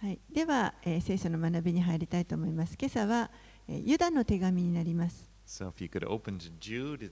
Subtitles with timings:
[0.00, 2.76] はい、では、えー、聖書の学びに入りたいと思います。
[2.80, 3.28] 今朝は、
[3.66, 5.28] えー、ユダの手紙になります。
[5.48, 5.72] So、
[6.60, 7.10] Jude,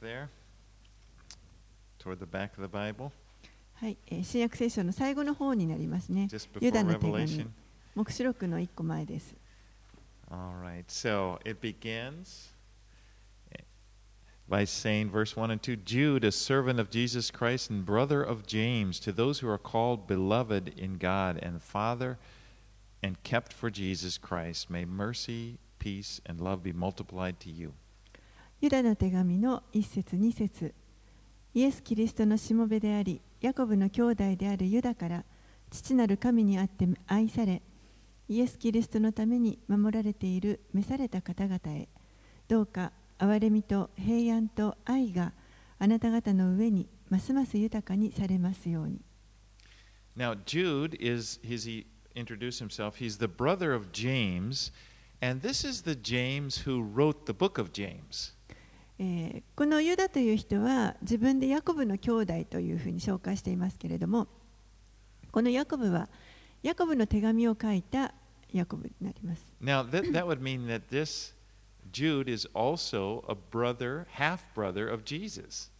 [0.00, 0.28] there,
[3.74, 6.28] はい、えー、新約聖書の最後の方になりますね。
[6.60, 7.50] ユダの手紙。
[7.96, 9.34] 目視録の一個前です。
[14.49, 18.99] by saying, verse 1 and 2 Jude, a servant of Jesus Christ and brother of James,
[18.99, 22.17] to those who are called beloved in God and Father
[23.01, 27.73] and kept for Jesus Christ, may mercy, peace, and love be multiplied to you.
[28.61, 30.73] ユダの手紙の一節二節
[31.53, 35.23] イエス・キリストのしもべであり、ヤコブの兄弟であるユダから、
[35.69, 37.61] 父なる神にあって愛され、
[38.27, 41.87] イエス・キリストのために守られている召された方々へ、
[42.47, 45.32] どうか 憐れみと平安と愛が
[45.78, 49.00] あなた方の上にますます豊かにされますように。
[50.16, 54.72] Now, Jude is, his, he introduced himself, he's the brother of James,
[55.20, 58.34] and this is the James who wrote the book of James.
[58.98, 64.28] えーこのユダという人は自分でヤコブの兄弟というふうに紹介していますけれども
[65.30, 66.08] このヤコブは
[66.62, 68.14] ヤコブの手紙を書いた
[68.52, 69.44] ヤコブになります。
[69.62, 71.34] Now, that, that would mean that this
[71.92, 75.70] Jude is also a brother, half brother of Jesus.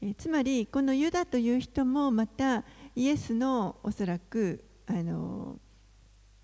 [0.00, 2.64] えーつまりこのユダという人もまた
[2.94, 5.58] イエスのおそらくあの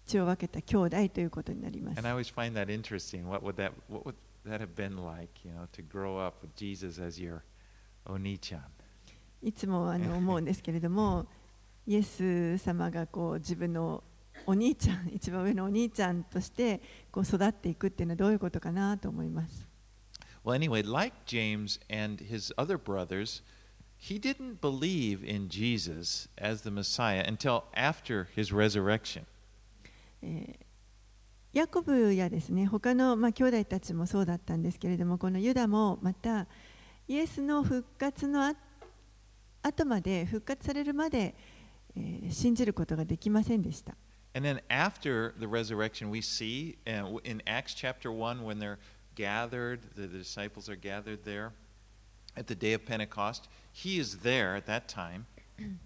[0.06, 2.08] 血を分けた兄弟ということになります And。
[2.08, 3.28] I always find that interesting.
[3.28, 4.14] What would that, what would
[4.46, 7.42] that have been like, you know, to grow up with Jesus as your
[8.06, 8.60] onichan?
[9.42, 11.26] いつもあの思うんですけれども
[11.86, 14.04] イエス様がこう自分の
[14.46, 19.66] お兄ちゃん一番上のお兄ちゃんとしてこう育っていくっていうのはどういうことかなと思います。
[20.44, 23.42] Well, anyway, like James and his other brothers,
[23.98, 29.24] he didn't believe in Jesus as the Messiah until after his resurrection.
[30.22, 30.70] えー
[31.52, 36.46] ヤコブやですね他のまあ兄弟たちもそうだったんですけれどもこのユダもまた
[37.08, 38.54] イエスの復活のあ
[39.60, 41.34] 後まで復活されるまで、
[41.96, 43.96] えー信じることができませんでした。
[44.33, 48.79] And then after the resurrection, we see uh, in Acts chapter 1 when they're
[49.15, 51.53] gathered, the, the disciples are gathered there
[52.35, 53.47] at the day of Pentecost.
[53.71, 55.25] He is there at that time.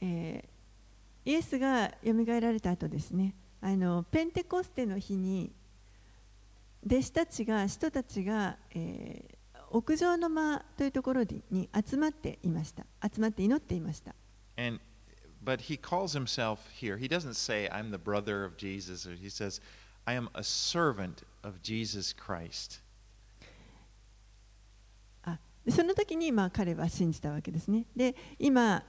[0.00, 0.50] えー
[1.22, 5.52] イエスがよみがえられた後ですねあのペンテコステの日に
[6.84, 9.40] 弟子たちが人たちが、えー
[9.72, 14.16] 屋上の間というところにに集まっていました集まって祈っていました
[14.56, 14.80] And
[15.44, 16.96] but he calls himself here.
[16.96, 19.60] He doesn't say I'm the brother of Jesus or he says
[20.06, 22.80] I am a servant of Jesus Christ.
[25.24, 28.82] あでその時にまあ彼は信じたわけですねで今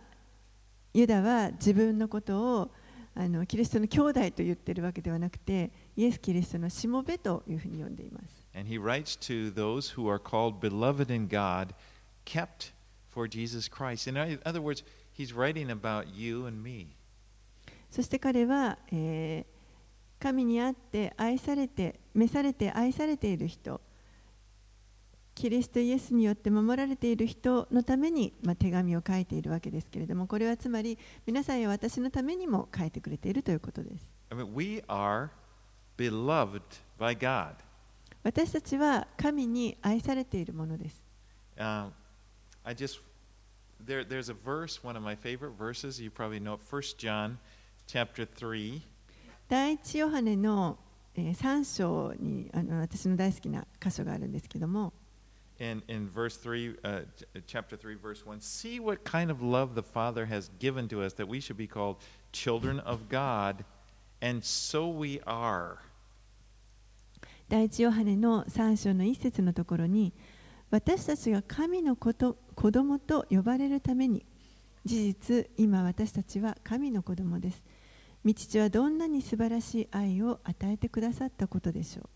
[0.93, 2.71] ユダは自分のことを
[3.13, 11.73] あのキリストの兄弟と言ってるわけではなくてイエス・キリストのしもべというふうに呼んでいます And he writes to those who are called beloved in God,
[12.25, 12.73] kept
[13.09, 14.07] for Jesus Christ.
[14.07, 14.83] In other words,
[15.16, 16.88] he's writing about you and me.
[17.90, 19.56] そして彼は、えー
[20.18, 23.80] 神にあって愛されて召されて愛されている人
[25.34, 35.28] キリストイエスによって守られている人のために、まあ、手紙を書いているわけですけれどもこれはつまり皆さんや私のためにも書いてくれているということです I mean, we are
[35.98, 36.62] beloved
[36.98, 37.54] by God.
[38.24, 41.04] 私たちは神に愛されているものです
[41.58, 41.90] Um,
[42.64, 43.00] I just
[43.85, 45.99] there, there's a verse, one of my favorite verses.
[45.99, 46.61] You probably know it.
[46.61, 47.37] First John,
[47.87, 48.83] chapter three.
[49.49, 50.77] 第一ヨハネの、
[51.13, 54.93] え3章にあの私の大好きな箇所があるんですけども
[55.59, 59.75] In, in verse 3, uh, ch- chapter 3, verse 1, see what kind of love
[59.75, 61.97] the Father has given to us that we should be called
[62.31, 63.63] children of God,
[64.21, 65.77] and so we are.
[67.49, 70.13] 第一ヨハネの3章の一節のところに
[70.71, 74.26] 私たちが神のこと 子供と呼ばれるために
[74.84, 77.62] 事実今私たちは神の子供です。
[78.24, 82.08] 御父はどんなに素晴らしい愛を与えてくださったことでしょう。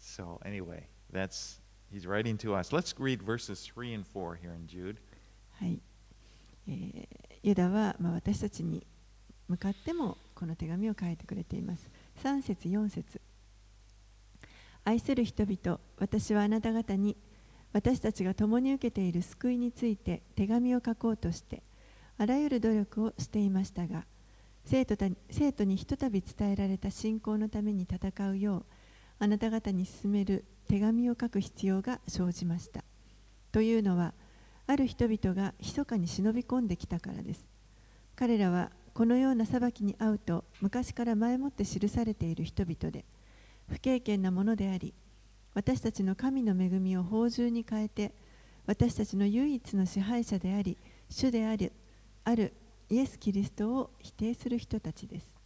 [0.00, 1.60] So, anyway, that's
[1.92, 2.74] he's writing to us.
[2.74, 4.96] Let's read verses 3 and 4 here in Jude.
[5.58, 5.80] はい、
[6.66, 8.86] えーユダは、まあ、私たちに
[9.48, 11.90] 向かってもこの手紙を書いてくれています。
[12.22, 13.20] 3節4節。
[14.84, 17.16] 愛する人々私はあなた方に
[17.72, 21.62] 私たちが共に受けている救いについて手紙を書こうとして
[22.18, 24.04] あらゆる努力をしていましたが
[24.64, 28.64] 生徒た生徒にひとたび伝えられた信仰のために戦うよう
[29.18, 32.84] あなた方に進める手紙を書く必要が生じました。
[33.52, 34.14] というのは
[34.66, 37.48] ある人々が密かに忍び込んできたからです
[38.14, 43.04] 彼らはこのような裁きに遭うと昔から前もって記されている人々で
[43.68, 44.94] 不経験なものであり
[45.54, 48.12] 私たちの神の恵みを宝珠に変えて
[48.66, 50.76] 私たちの唯一の支配者であり
[51.08, 51.72] 主である
[52.24, 52.52] ある
[52.88, 55.40] イエス・キリストを否定する人たちです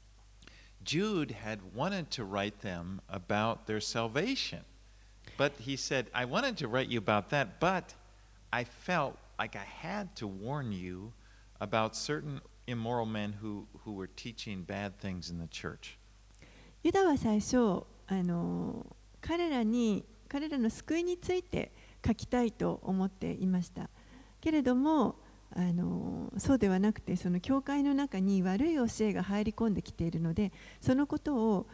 [0.85, 4.61] Jude had wanted to write them about their salvation.
[5.39, 7.95] But he said, I wanted to write you about that, but
[8.53, 11.13] I felt like I had to warn you
[11.61, 15.99] about certain immoral men who, who were teaching bad things in the church.
[16.83, 18.85] ユダは最初あの
[19.27, 21.73] 彼らに彼らの救いについて
[22.07, 23.89] 書きたいと思っていました
[24.41, 25.17] けれども
[25.57, 31.67] あのそうではなくてその教会の中に悪い教えが入り込んできているのでそのことを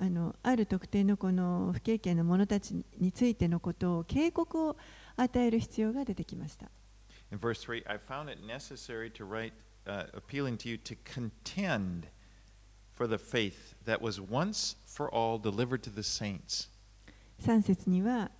[0.00, 4.76] あのある特定のこの不経験の者たちについてのことを警告を
[5.16, 6.70] 与える必要が出てきました。
[7.30, 9.52] In verse 3, I found it necessary to write,
[9.86, 12.08] uh, appealing to you to contend
[12.96, 16.68] for the faith that was once for all delivered to the saints.
[17.42, 18.30] 3節には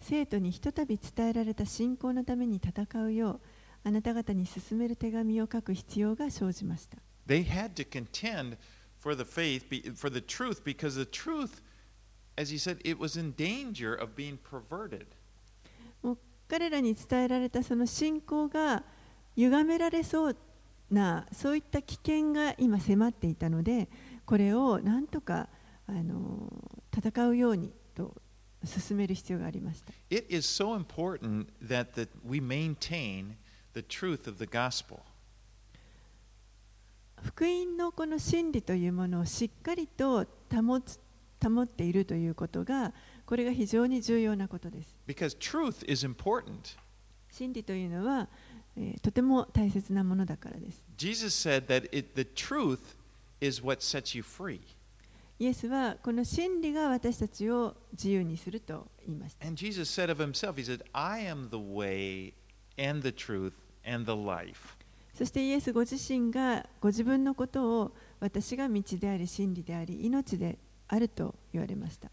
[0.00, 3.40] 生徒にひとたび伝えられた信仰のために戦うよう
[3.84, 6.98] あなた方に進める手紙を書く必要が生じました。
[7.26, 8.56] They had to contend
[8.98, 9.62] for the faith,
[9.96, 11.62] for the truth, because the truth,
[12.36, 15.06] as he said, it was in danger of being perverted.
[16.02, 16.18] もう
[16.48, 18.84] 彼らに伝えられたその信仰が
[19.36, 20.36] 歪められそう
[20.90, 23.88] なそういった危険が今迫っていたので
[24.24, 25.48] これをなんとか
[25.86, 26.52] あの
[26.96, 28.14] 戦うようにと
[28.66, 29.92] 進める必要がありました。
[30.10, 33.36] It is so important that, that we maintain
[33.74, 35.00] the truth of the gospel.
[37.22, 41.00] 福音のこの真理というものをしっかりと保つ
[41.42, 42.92] 保っているということが
[43.26, 44.94] これが非常に重要なことです。
[45.06, 46.76] Because truth is important.
[47.30, 48.28] 真理というのは、
[48.76, 50.82] えーとても大切なものだからです。
[50.96, 52.96] Jesus said that it, the truth
[53.40, 54.60] is what sets you free.
[55.38, 59.44] イエスはこの真理が私たちを自由にすると言いました。
[59.46, 60.66] イエスは自分が私たちを自由にすると
[64.66, 65.16] ました。
[65.16, 72.08] そしてイエスご自身がご自分のことを私が道であり真理であり命であると言われました。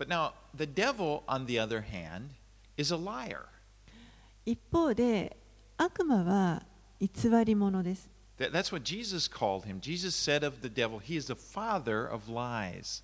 [4.45, 5.37] 一方で
[5.77, 6.63] 悪魔は
[6.99, 7.09] 偽
[7.45, 8.09] り者です。
[8.37, 9.79] That's what Jesus called him.
[9.79, 13.03] Jesus said of the devil, he is the father of lies.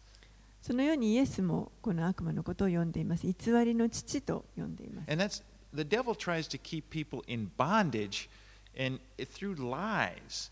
[0.62, 3.26] そのようにイエスもこの悪魔のことを呼んでいます。
[3.26, 3.34] 偽
[3.66, 5.12] りの父と呼んでいます。
[5.12, 8.30] And that's the devil tries to keep people in bondage
[8.78, 10.52] and through lies.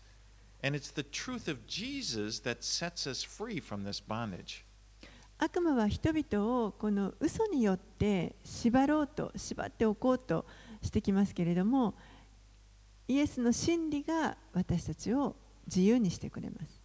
[0.62, 4.64] And it's the truth of Jesus that sets us free from this bondage.
[5.38, 10.44] 悪魔は人々をこの嘘によって縛ろうと縛っておこうと
[10.82, 11.94] してきますけれども
[13.06, 16.82] イエスの真理が私たちを自由にしてくれます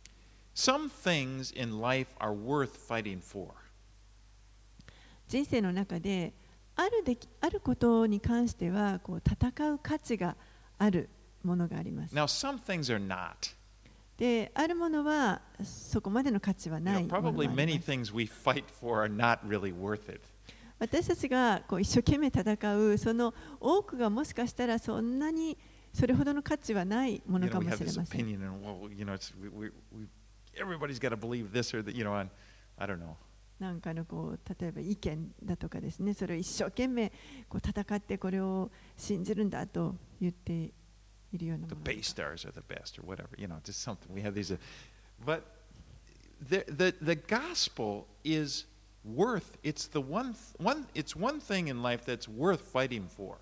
[0.56, 3.54] Some things in life are worth fighting for.
[5.28, 6.34] 人生の中で
[6.76, 10.36] ある,できあることに関してはこう戦う価値が
[10.78, 11.10] ある
[11.44, 12.16] ものがあります。
[12.16, 13.56] Now, some things are not.
[14.18, 17.08] で、あるものはそこまでの価値はない。
[20.80, 25.58] 私たちがこう一生懸命戦う、その多くがもしかしたらそんなに
[25.94, 28.38] それほどの価値はないものかもしれません。
[30.57, 31.95] everybody's got to believe this or that.
[31.95, 32.31] You know, and
[32.79, 33.17] I don't know.
[33.59, 37.11] なんかのこう例えば意見だとかですねそれを一生懸命
[37.49, 40.73] こう戦ってこれを信じるんだと言って
[41.33, 43.31] いるような the もの Bay Stars are the best or whatever.
[43.37, 44.13] You know, just something.
[44.15, 44.59] We have these, uh,
[45.25, 45.43] but
[46.41, 48.67] the the the gospel is
[49.05, 49.59] worth.
[49.65, 50.87] It's the one th- one.
[50.95, 53.39] It's one thing in life that's worth fighting for.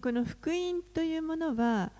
[0.00, 1.90] この福音というものは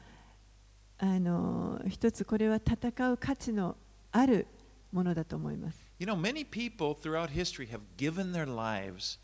[0.99, 3.77] あの一つこれは戦う価値の
[4.16, 4.48] ある
[4.94, 5.78] ものだと思います。
[6.00, 9.20] You know, many people throughout history have given their lives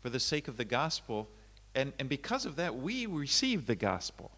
[0.00, 1.26] for the sake of the gospel,
[1.74, 4.30] and and because of that, we receive the gospel.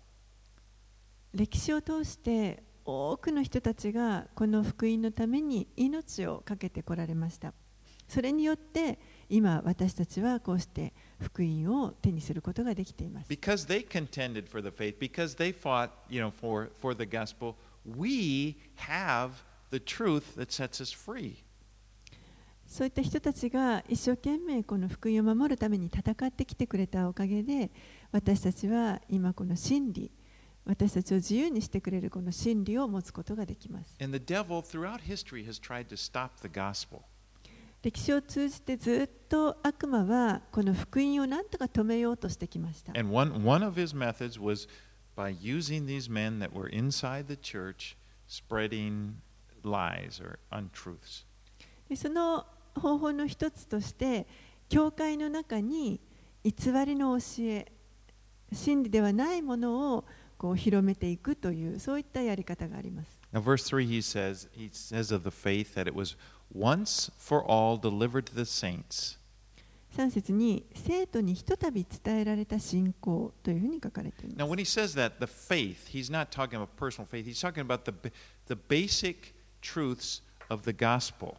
[1.34, 7.52] 歴史を通して多くの人たちがこの福音のために命を懸けてこられました
[8.08, 8.98] それによって
[9.28, 17.56] 今私たちはこうして福音を手にすることができています Because they contended for the faith, because they fought, you know, for for the gospel,
[17.84, 19.32] we have
[22.66, 27.70] そういった人たちが一生懸命この福音を守るために戦ってきてくれたおかげで
[28.12, 30.10] 私たちは今この真理
[30.66, 33.96] 私たちを自由にしてくれるこの真理を持つことができます。
[37.80, 42.92] 歴史を通じてずっと悪魔はこの福音を何とか止めようとしてきました。
[42.92, 42.98] By
[49.64, 51.24] lies or untruths.
[51.88, 54.26] でその方法の一つとして
[54.68, 56.00] 教会の中に
[56.44, 56.52] 偽
[56.86, 57.72] りの教え
[58.52, 60.04] 真理ではないものを
[60.36, 66.16] こう広めていくというそういったやり方があります Now, verse 3, he says, he says of the faith that it was
[66.50, 69.18] once for all delivered to the saints.
[69.94, 77.26] 3節に生徒にひとたび伝えられた信仰というふうに書かれてい Now, ます when he says that, the faith, he's not talking about personal faith,
[77.26, 77.92] he's talking about the,
[78.46, 81.36] the basic truths of the gospel.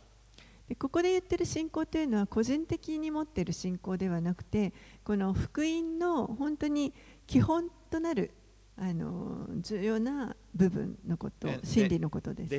[0.78, 4.72] ここで言っている信仰というのは個人的に持っている信仰ではなくて
[5.04, 6.94] この福音の本当に
[7.26, 8.32] 基本となる
[8.78, 12.50] あの重要な部分のこと、真理のことです。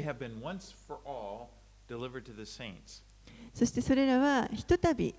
[3.55, 5.15] そしてそれらはひとたび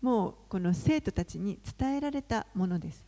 [0.00, 3.06] もうこの生徒たちに伝えられたものです。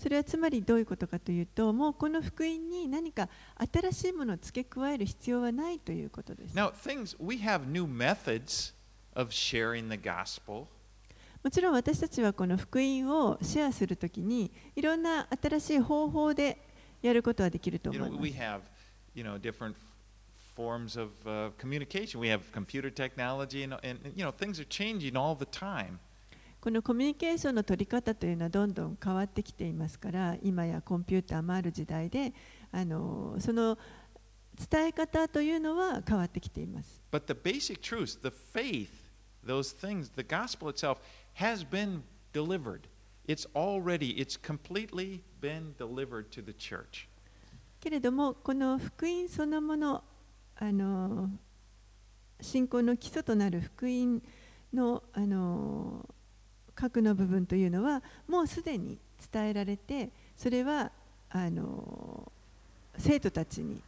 [0.00, 3.28] それはつまりどういうことかというと、もうこの福音に何か
[3.70, 6.54] 新しいものを付け加える必要はないということです。
[6.56, 8.72] Now, things, we have new methods
[9.14, 10.64] of sharing the gospel.
[11.42, 16.58] もちろん私たちはこの福音をシェアするときにいろんな新しい方法で
[17.02, 18.38] やることはできると You 思い know, ま we す。
[18.38, 18.60] have,
[19.14, 19.74] you know, different
[20.56, 22.18] forms of uh, communication.
[22.20, 25.98] We have computer technology, and, and you know, things are changing all the time.
[26.60, 32.34] このコミュニケーションの取り方というのはどんどん変わってきていますから、今やコンピューターもある時代で、
[32.70, 33.78] あのその
[34.70, 37.00] 伝え方というのは変わってきています。
[37.10, 38.90] But the basic truths, the faith,
[39.46, 40.98] those things, the gospel itself
[41.36, 42.02] has been
[42.34, 42.82] delivered.
[43.26, 47.08] It's already, it's completely been delivered to the church.
[47.80, 50.04] けれどもこの福音そのもの
[50.56, 51.30] あの
[52.42, 54.22] 信仰の基礎となる福音
[54.74, 56.06] のあの
[56.80, 58.98] 核の部分というのはもうすでに
[59.30, 60.90] 伝えられてそれは
[61.28, 62.32] あの
[62.96, 63.82] 生徒たちに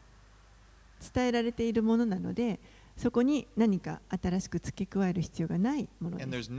[1.14, 2.60] 伝えられているものなので
[2.96, 6.50] そこに何か新しく付け加える必要がないものです.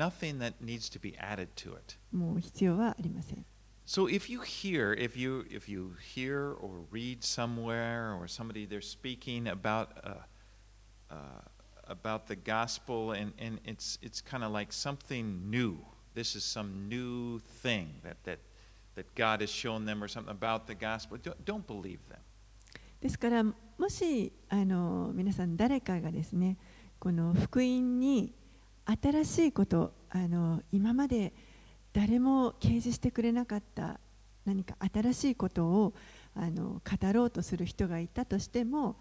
[2.11, 3.45] もう必要はありません
[3.85, 8.79] So if you hear, if you if you hear or read somewhere or somebody they're
[8.81, 10.23] speaking about uh,
[11.11, 11.15] uh,
[11.89, 15.77] about the gospel and, and it's it's kind of like something new.
[16.15, 18.39] This is some new thing that that
[18.95, 21.17] that God has shown them or something about the gospel.
[21.17, 22.19] Don't, don't believe them.
[23.01, 23.53] ですからも
[23.89, 26.57] しあの皆さん誰かがですね
[26.99, 28.33] この福音に
[28.85, 31.33] 新しいことあの今まで
[31.91, 33.99] 誰も掲示してくれなかった
[34.45, 35.93] 何か新しいことを
[36.35, 38.95] あの語ろうとする人がいたとしても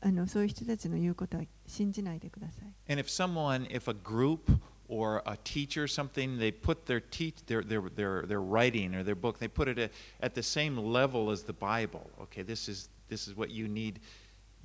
[0.00, 2.92] あのそういう人たちの言うことは信じないでください。
[2.92, 4.58] And if someone, if a group
[4.92, 9.02] or a teacher or something, they put their, te- their, their, their, their writing or
[9.02, 12.10] their book, they put it at, at the same level as the Bible.
[12.24, 14.00] Okay, this is, this is what you need.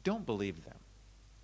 [0.03, 0.75] Don't believe them.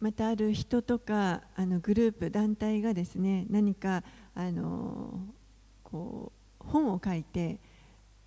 [0.01, 4.03] またある人とかあのグループ団体がですね何か
[4.35, 5.21] あの
[5.81, 7.57] こう本を書いて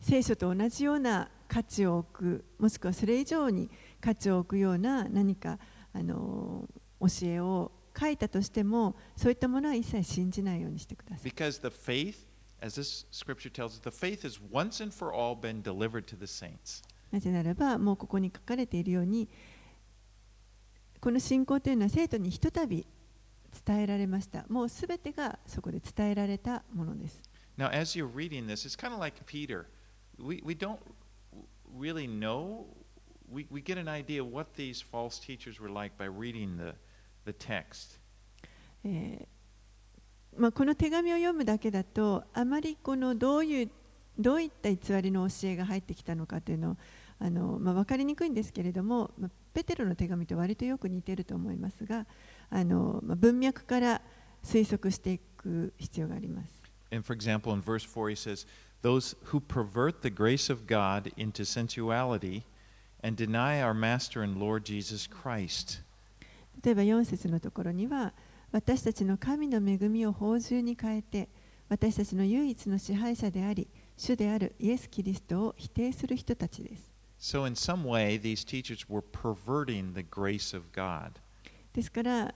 [0.00, 3.68] 聖書と同じような価値を置くもしくはそれ以上に
[4.00, 5.58] 価値を置くような何か
[5.92, 6.66] あの
[6.98, 11.30] 教えを書いたとしてもそういったものは一切信じないようにしてください。
[11.30, 12.26] Because the faith,
[12.60, 16.16] as this scripture tells us, the faith has once and for all been delivered to
[16.16, 16.82] the saints.
[17.10, 19.28] なぜならばもうここに書かれているように
[21.00, 22.86] この信仰というのは生徒にひとたび
[23.64, 27.22] 伝えられましたもうすべてがそこで伝えられたものです
[27.58, 29.66] Now, as you're reading this, it's kind of like Peter.
[30.18, 30.78] We, we don't
[31.74, 32.66] really know.
[33.30, 36.74] We, we get an idea what these false teachers were like by reading the,
[37.26, 37.99] the text.
[38.85, 39.37] えー
[40.38, 43.71] まあ、この手紙を読むだけだとあまりこのどういう
[44.18, 46.76] どういった偽りの教えが入ってきたのかというのを
[47.18, 52.06] あの、まあ、分かりにくいんですけれども、まあ、ペテロの手紙と割とよく似ていると思いますが
[52.50, 54.02] あの、まあ、文脈から
[54.45, 56.66] 推測していく必要があります。
[56.92, 58.47] And for example, in verse 4, he says,
[58.83, 62.45] Those who pervert the grace of God into sensuality
[63.02, 65.80] and deny our Master and Lord Jesus Christ.
[66.64, 68.12] 例えば4節のところには
[68.52, 71.28] 私たちの神の恵みを宝珠に変えて
[71.68, 76.92] 私たちの唯一の支配者であり主であるイエス・キリストを否定する人たちです。
[77.18, 81.12] So, in some way, these teachers were perverting the grace of God.
[81.72, 82.34] ですから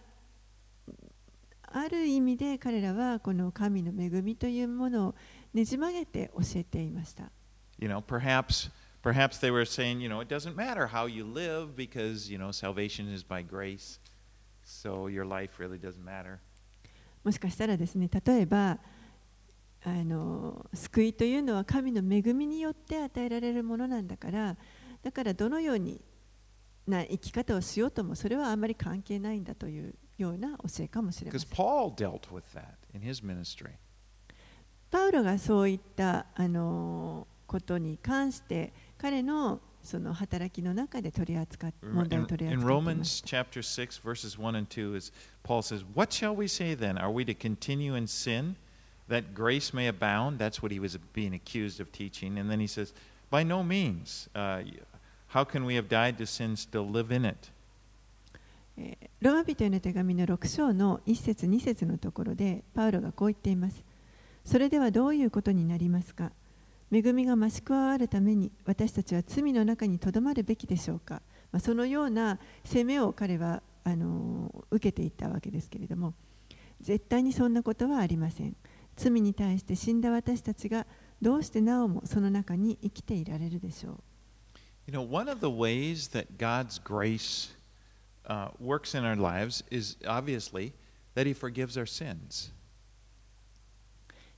[1.72, 5.14] ある意味で彼らはこの神の恵みというものを
[5.54, 7.30] ねじ曲げて教えていました。
[7.78, 8.70] You know, perhaps
[9.02, 12.50] perhaps they were saying, you know, it doesn't matter how you live because, you know,
[12.50, 14.00] salvation is by grace.
[14.70, 16.38] So your life really doesn't matter.
[17.24, 18.78] もしかしたらですね例えば
[19.84, 24.56] あの救いというのは神の恵みによって与えられるものなんだから
[25.02, 26.02] だからどのように
[26.86, 31.50] な生き方をしようともそれはあまり関係ないんだというような教えかもしれません。
[31.50, 33.72] Paul dealt with that in his ministry.
[34.90, 45.84] パウロがそういったあのことに関して彼のその働きの中で取り扱っ問題を In, 取り in 扱っています Romans chapter 6, verses 1 and 2, is Paul says,
[45.94, 46.98] What shall we say then?
[46.98, 48.56] Are we to continue in sin
[49.08, 50.38] that grace may abound?
[50.38, 52.38] That's what he was being accused of teaching.
[52.38, 52.92] And then he says,
[53.30, 54.28] By no means.
[54.34, 54.62] Uh,
[55.28, 57.50] how can we have died to sin, still live in it?
[58.76, 63.84] えーローマ人への手紙の6章の1節2節のところでパウロがこう言っています。
[64.46, 66.32] それではどういうことになりますか
[66.92, 76.14] 恵みが増し加わるために私たちは罪の中にとどまるべきでしょうか、まあ、そのような責めを彼はあの受けていたわけですけれども
[76.80, 78.56] 絶対にそんなことはありません。
[78.96, 80.86] 罪に対して死んだ私たちが
[81.22, 83.96] どうしてなおもその中に生きていられるでしょう
[84.86, 87.54] ？You know, one of the ways that God's grace
[88.26, 90.72] uh, works in our lives is obviously
[91.14, 92.52] that He forgives our sins.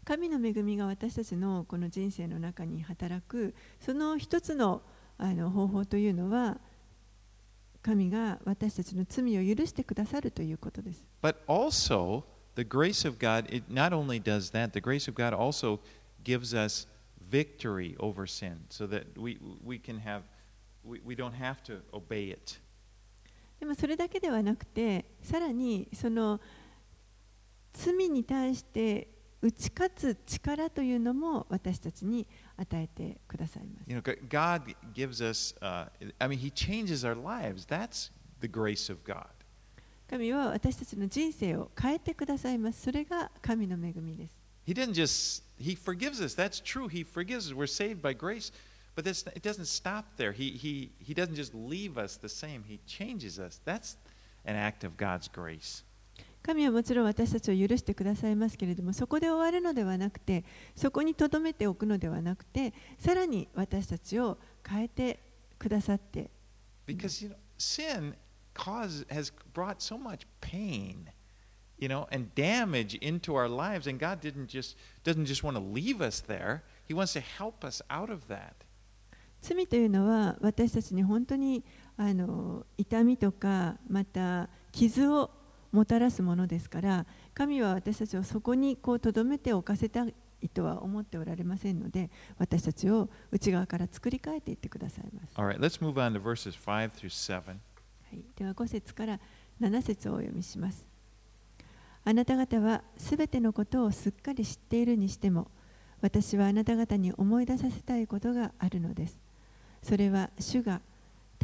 [0.05, 4.83] 神の恵みが私たちのこの人生の中に働くその一つの
[5.19, 6.59] あの方法というのは
[7.83, 11.05] 神が私たちの罪を許してくださるということです。
[11.23, 12.25] But also,
[12.57, 15.81] the grace of God, it not only does that, the grace of God also
[16.25, 16.89] gives us
[17.31, 20.23] victory over sin so that we, we can have,
[20.85, 22.61] we, we don't have to obey it.
[23.59, 26.41] でもそれだけではなくてさらにその
[27.73, 29.09] 罪に対して
[29.43, 33.91] 打ち勝つ力というのも私たちに与えてくださいます。
[33.91, 35.89] You know, God gives us, uh,
[36.21, 37.67] I mean, He changes our lives.
[37.67, 39.27] That's the grace of God.
[40.09, 42.83] 神は私たちの人生を変えてくださいます。
[42.83, 44.37] それが神の恵みです。
[44.65, 46.37] He didn't just, He forgives us.
[46.37, 46.87] That's true.
[46.87, 47.55] He forgives us.
[47.55, 48.53] We're saved by grace.
[48.95, 50.33] But that's, it doesn't stop there.
[50.33, 53.61] He, he, he doesn't just leave us the same, He changes us.
[53.65, 53.97] That's
[54.45, 55.83] an act of God's grace.
[56.43, 65.21] 神はもちろん私たちを許してくださいますけれどもそこで終わるのではなくてそこに留めておくのではなくてさらに私たちを変えて
[65.59, 66.31] くださって
[66.87, 68.15] Because, you know, sin
[68.55, 71.11] cause, has brought so much pain,
[71.79, 73.87] you know, and damage into our lives.
[73.87, 77.65] And God didn't just, doesn't just want to leave us there, He wants to help
[77.65, 78.55] us out of that.
[79.41, 81.65] 罪というのは私たちに本当に
[81.97, 85.31] あの痛みとかまた傷を
[85.73, 95.35] もたらすものですから神は私たちをそこにこう留めておかせたいとは思っておられませんので私たちを内側から作り変えていってくださいます。
[95.35, 97.43] All right, let's move on to verses 5 through 7.
[97.47, 97.55] は
[98.13, 99.19] い、では5節から
[99.61, 100.87] 7節をお読みします。
[102.05, 105.49] あなた方はすべてのことをすっかり知っているにしても、
[106.01, 109.19] 私はあなた方に思い出させたいことがあるのです。
[109.83, 110.81] それは主が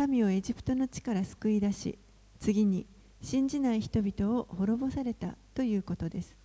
[0.08, 1.98] 民をエジプトの地から救い出し、
[2.40, 2.86] 次に
[3.20, 6.36] 信じない人々を滅ぼされたということです。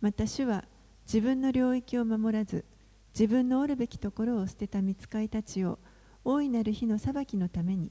[0.00, 0.64] また主は
[1.06, 2.64] 自分の領域を守らず、
[3.14, 5.78] 自分のおるべきところを捨てた見つかいたちを
[6.24, 7.90] 大いなる日の裁きのために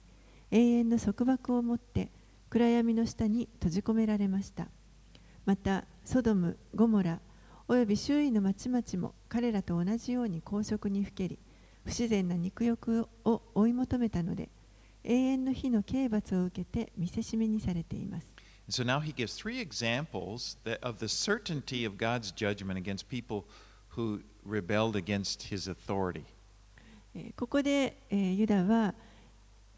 [0.49, 2.11] 永遠の束縛を持って
[2.49, 4.67] 暗闇の下に閉じ込められました
[5.45, 7.19] またソドム、ゴモラ
[7.67, 11.39] および周囲の町々も彼らと同じように公職にふけり
[11.83, 14.49] 不自然な肉欲を追い求めたので
[15.03, 18.33] 永遠の日の刑罰を受けて見せしめにされています
[18.69, 23.45] so now he gives three examples that, of the certainty of God's judgment against people
[23.89, 26.23] who rebelled against his authority.
[27.13, 28.95] えーここで、えーユダは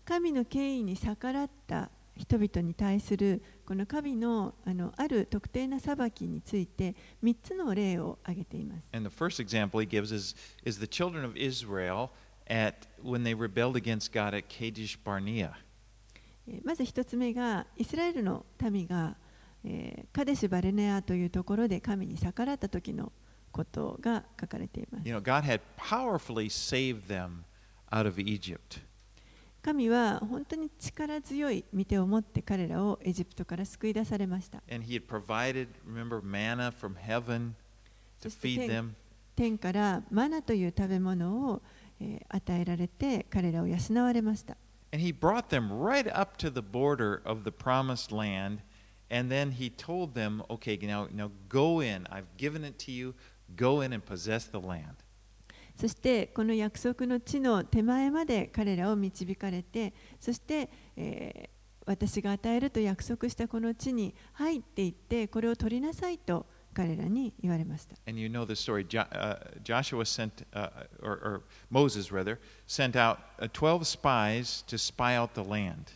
[0.06, 8.84] 神の権威に逆らった人々に対するこの神のあのある特定な裁きについて3つの例を挙げています。
[8.92, 12.10] And the first example he gives is, is the children of Israel
[12.48, 15.54] at when they rebelled against God at Kadesh Barnea.
[16.64, 19.16] まず一つ目が、イスラエルの民が、
[19.64, 23.14] えー、カデシュ・バレネアというところで神に逆らった時の
[23.52, 25.08] ことが書かれています。
[25.08, 25.22] You know,
[29.64, 34.62] 神は本当に力強い見てを持って彼らをエジプトから救い出されました。
[34.68, 36.20] Provided, remember,
[38.20, 38.84] そして
[39.36, 41.62] 天からマナという食べ物を
[42.30, 44.58] 与えられて彼らを養われました。
[44.92, 48.60] And he brought them right up to the border of the promised land.
[49.10, 52.06] And then he told them, okay, now, now go in.
[52.10, 53.16] I've given it to you.
[53.56, 55.04] Go in and possess the land.
[55.76, 61.54] そしてこの約束の地の手前まで彼らを導かれてそして、えー
[61.86, 67.96] 私が与えると約束したこの地に入っていってこれを取りなさいと彼らに言われました。
[68.08, 68.86] And you know the story.
[68.88, 70.70] Jo- uh, Joshua sent, uh,
[71.02, 75.94] or, or Moses rather, sent out uh, 12 spies to spy out the land.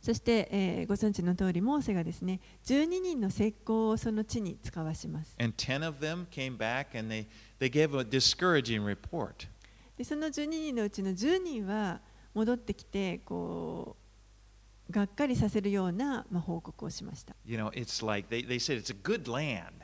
[0.00, 5.34] そして、えーご存知の通り、モーセがですね、12人の石膏をその地に使わします。
[5.38, 7.26] And 10 of them came back and they,
[7.58, 9.48] they gave a discouraging report.
[9.96, 12.00] で、その12人のうちの10人は
[12.34, 17.34] 戻ってきて、こう、がっかりさせるような、まあ、報告をしました。
[17.46, 19.83] You know, it's like they, they said it's a good land.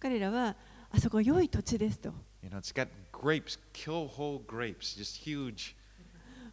[0.00, 0.56] 彼らは、
[0.90, 2.12] あそこ良い土地ですと。
[2.42, 5.76] You know, it's got grapes, whole grapes, just huge.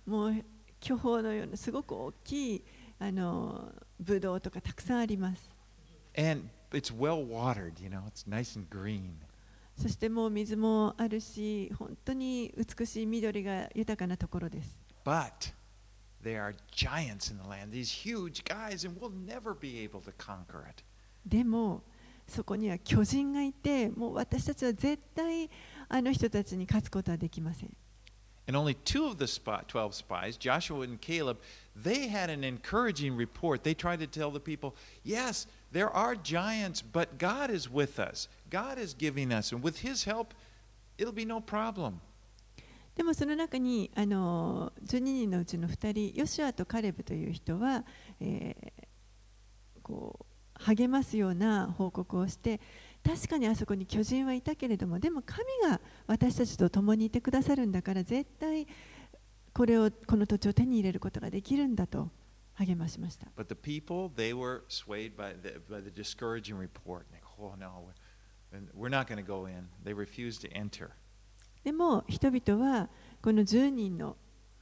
[0.06, 0.44] もう
[0.82, 2.64] 巨峰のようなすごく大きい
[3.00, 5.50] あのブドウとかたくさんあります。
[6.18, 9.12] And it's well watered, you know, it's nice and green.
[9.78, 14.78] そしてもう水もあるし、本当に美しい緑が豊かなところです。
[15.06, 15.54] But
[16.22, 20.12] there are giants in the land, these huge guys, and we'll never be able to
[20.18, 20.84] conquer it.
[21.26, 21.84] でも、
[22.28, 25.50] そこには巨人がいて、もう私たちは絶対
[25.88, 27.76] あの人たちに勝つことはできません。
[28.50, 31.38] And only two of the spy, 12 spies, Joshua and Caleb,
[31.76, 33.64] they had an encouraging report.
[33.64, 38.30] They tried to tell the people, yes, there are giants, but God is with us.
[38.50, 40.34] God is giving us, and with His help,
[40.98, 42.00] it'll be no problem.
[42.96, 47.84] でもその中にあの12人のうちの2人、ヨシュアとカレブという人は、
[48.20, 48.88] えー
[49.88, 50.27] こう
[50.60, 52.60] 励ますような報告をして
[53.04, 58.68] 確かにあそこに巨人はいたけれどもでも神が私たちと共にいてくださるんだから絶対
[59.54, 62.10] こ,れをこの土地を手に入れることができるんだと
[62.56, 63.28] 励ましました。
[71.64, 72.90] でも人々は
[73.22, 74.16] この10人の,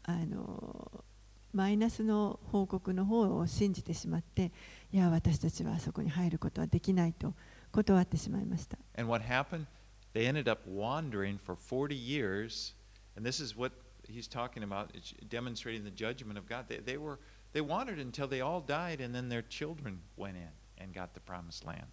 [0.04, 1.06] あの
[1.54, 4.52] マイナスの報告の方を信じてしまって
[4.96, 7.34] いや私たちはあそこに入ることはできないと
[7.74, 9.66] 断ってしまいました And what happened?
[10.14, 12.76] They ended up wandering for 40 years.
[13.18, 13.74] And this is what
[14.08, 14.88] he's talking about,
[15.28, 16.70] demonstrating the judgment of God.
[16.70, 17.20] They, they, were,
[17.52, 20.48] they wandered until they all died, and then their children went in
[20.82, 21.88] and got the promised land.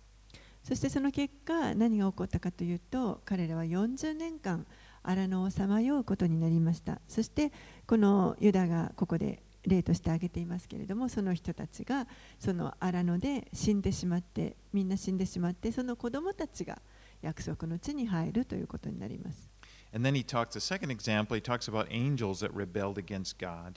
[0.62, 4.64] そしてその結果何が起こったかというと彼らは40年間
[5.02, 7.50] 荒野をさまようことになりましたそして
[7.84, 12.06] このユダがここで例として挙げていますけれどもその人たちが
[12.38, 16.80] その荒野で死んでしまってみんな死んでしまってその子供たちが
[17.20, 19.50] 約束の地に入るということになります
[19.94, 23.74] And then he talks, the second example, he talks about angels that rebelled against God.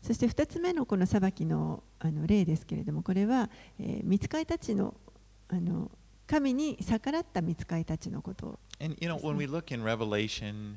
[0.00, 4.94] そして2つ目のこの裁きのあの例ですけれどもこれは、えー、見つかいたちの
[5.48, 5.90] あの
[6.26, 10.76] 神に逆らった見つかいたちのことを And you know, when we look in Revelation,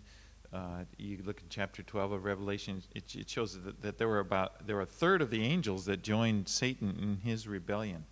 [0.53, 4.21] uh, you look in chapter 12 of Revelation, it, it shows that, that there were
[4.21, 8.05] about there were a third of the angels that joined Satan in his rebellion.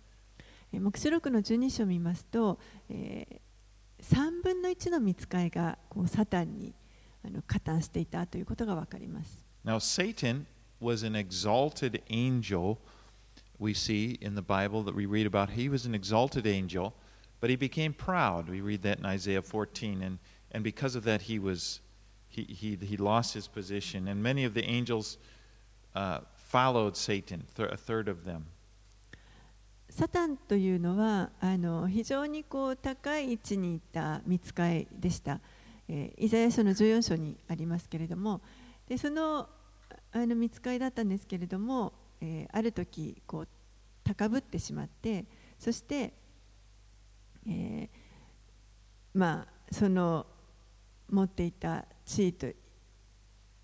[0.73, 6.73] えー黙示録の12章を見ますと、えー、3分の1の見つかいがこうサタンに
[7.23, 9.45] あの加担していたということが分かります。
[9.63, 10.45] Now, Satan
[10.81, 12.77] was an exalted angel.
[13.57, 15.51] We see in the Bible that we read about.
[15.51, 16.93] He was an exalted angel,
[17.39, 18.49] but he became proud.
[18.49, 20.19] We read that in Isaiah 14, and,
[20.51, 21.79] and because of that, he was
[22.30, 24.08] he, he, he lost his position.
[24.08, 25.18] And many of the angels
[25.94, 28.46] uh, followed Satan, th- a third of them.
[29.92, 35.40] サタンというのはあの非常にこう高い位置にいた見つかいでした。
[35.88, 38.40] えーイザヤ書の14章にありますけれども、
[38.86, 39.48] でその
[40.12, 43.48] あの見つかいだったんですけれども、えーある時こう
[44.04, 45.24] 高ぶってしまって、
[45.58, 46.12] そして、
[47.48, 47.88] えー
[49.12, 50.24] まあその
[51.10, 52.46] 持っていた地位と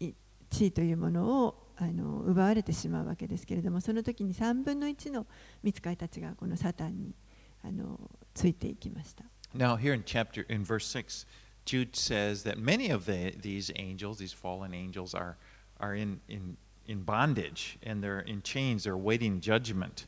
[0.00, 0.14] い
[0.50, 5.26] 地位というものをあの奪われてしまうわけですけれどもその時に3分の1の
[5.62, 7.14] 見つかいたちがこのサタンに
[7.62, 7.98] あの
[8.32, 9.24] ついていきました。
[9.54, 11.26] Now, here in chapter in verse six,
[11.64, 15.36] Jude says that many of the, these angels, these fallen angels, are
[15.78, 16.56] are in, in
[16.86, 18.84] in bondage and they're in chains.
[18.84, 20.06] They're awaiting judgment.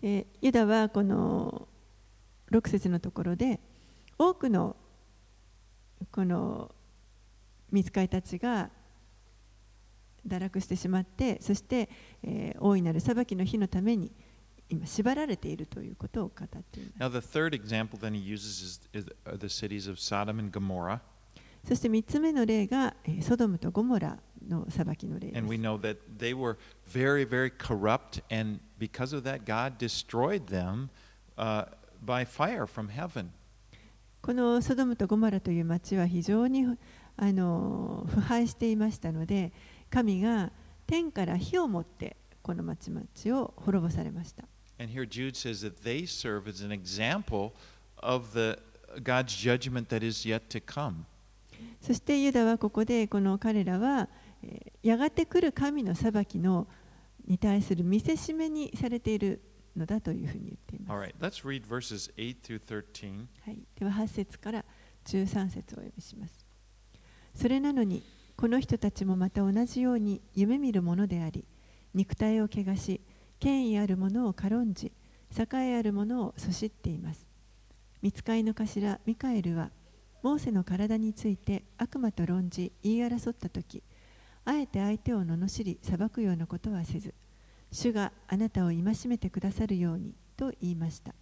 [0.00, 1.66] でユダはこの
[2.52, 3.60] 6節のところで
[4.16, 4.76] 多くの
[6.18, 6.68] この
[7.70, 8.70] 見つかいたちが
[10.26, 11.88] 堕落してしまってそして、
[12.24, 14.10] えー大いなる裁きの日のために
[14.68, 20.50] 今縛られているということを語っています Now, the third example then he uses is, is are the cities of Sodom and
[20.50, 20.98] Gomorrah,
[21.64, 25.62] そして3つ目の例が、えーソドムとゴモラの裁きの例で and we す。
[25.62, 26.56] know that they were
[26.92, 30.88] very, very corrupt, and because of that, God destroyed them
[31.36, 31.66] uh,
[32.04, 33.30] by fire from heaven.
[34.28, 36.66] このソドムとゴモラという町は非常に
[37.16, 39.54] あの腐敗していましたので
[39.88, 40.52] 神が
[40.86, 44.44] 天から火を持ってこの町々を滅ぼされました。
[44.78, 47.52] And here Jude says that they serve as an example
[48.02, 48.58] of the
[49.02, 51.06] God's judgment that is yet to come.
[51.80, 54.10] そしてユダはここでこの彼らは
[54.42, 56.68] えーやがて来る神の裁きの
[57.26, 59.40] に対する見せしめにされている
[59.78, 61.12] のだというふうに言っています。
[61.12, 62.60] Right, let's read verses 8 through
[62.92, 63.26] 13.
[63.44, 64.64] はい、では8節から
[65.06, 66.44] 13節をお読みします。
[67.34, 68.02] それなのに、
[68.36, 71.44] この人たちもまた同じように夢見るものであり、
[71.94, 73.00] 肉体を汚し、
[73.40, 74.92] 権威あるものを軽んじ、
[75.36, 77.26] 栄えあるものをそしっています。
[78.02, 79.70] 見つかいの頭ミカエルは、
[80.22, 83.82] モーセの体について悪魔と論じ言い争ったとき、
[84.44, 87.14] あえて相手を罵り裁くようなことはせず、
[87.70, 91.14] 主があなたを戒めてくださるようにと言いました。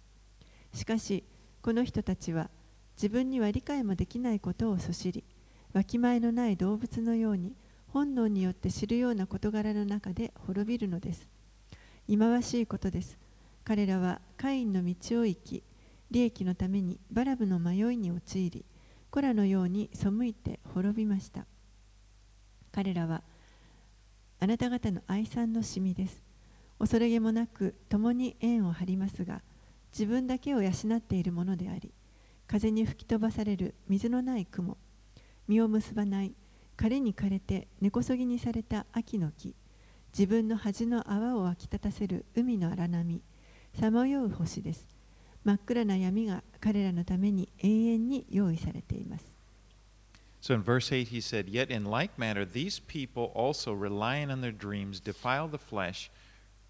[0.73, 1.23] しかし、
[1.61, 2.49] この人たちは
[2.95, 5.23] 自分には理解もできないことをそしり、
[5.73, 7.53] わきまえのない動物のように
[7.89, 11.27] 本能によって知るような事柄の中で滅びるのです。
[12.07, 13.17] 忌まわしいことです。
[13.63, 15.63] 彼らはカインの道を行き、
[16.09, 18.65] 利益のためにバラブの迷いに陥り、
[19.09, 21.45] コラのように背いて滅びました。
[22.71, 23.23] 彼らは
[24.39, 26.26] あなた方の愛産のシミです。
[26.79, 29.41] 恐れげもなく共に縁を張りますが、
[29.91, 31.91] 自分だけを養っているものであり、
[32.47, 34.77] 風に吹き飛ばされる水のない雲、
[35.47, 36.33] 実を結ばない、
[36.77, 39.55] 枯れに枯れて根こそぎにされた秋の木、
[40.17, 43.21] 自分の恥の泡を湧き立たせる海の荒波、
[43.79, 44.87] さまよう星です。
[45.43, 49.37] 真っ暗な闇が彼らのために永遠に用意されています。
[50.41, 54.51] So in verse 8, he said, Yet in like manner, these people also, relying on their
[54.51, 56.09] dreams, defile the flesh,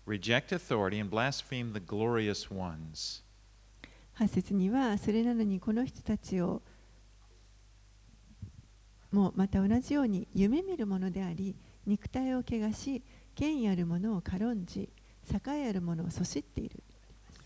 [0.07, 3.23] reject authority, and blaspheme the glorious ones.
[4.19, 6.61] 8節にはそれなのにこの人たちを
[9.11, 11.55] もまた同じように夢見るものであり
[11.87, 13.03] 肉体を汚し
[13.35, 14.89] 権威あるものを軽んじ
[15.31, 16.83] 栄あるものをそしっている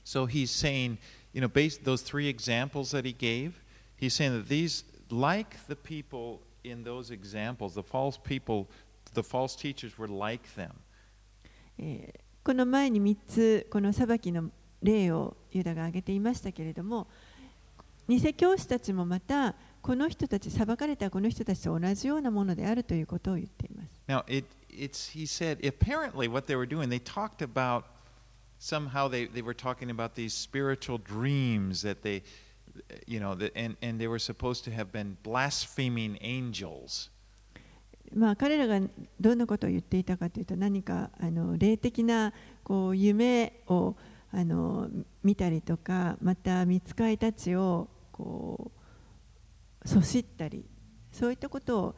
[0.05, 0.99] So he's saying,
[1.33, 3.55] you know, based those three examples that he gave,
[3.97, 8.69] he's saying that these, like the people in those examples, the false people,
[9.15, 10.71] the false teachers were like them.
[11.79, 14.50] えー この前に3つこの裁きの
[14.82, 17.08] 例をユダが挙げていましたけれども
[18.08, 27.86] 偽教師たちもまたこの人たち裁かれたこの人たちと同じようなものであるということを言っています Now, it, it's, he said, apparently what they were doing, they talked about,
[28.60, 32.24] somehow they, they were talking about these spiritual dreams that they,
[33.08, 37.10] you know, that, and, and they were supposed to have been blaspheming angels.
[38.14, 38.80] まあ、彼らが
[39.20, 43.96] どんなことを言っていたかというと何かあの霊的なこう夢を
[44.32, 44.90] あの
[45.24, 48.72] 見たりとかまた見つかいたちをこ
[49.84, 50.66] うそしったり
[51.12, 51.96] そういったことを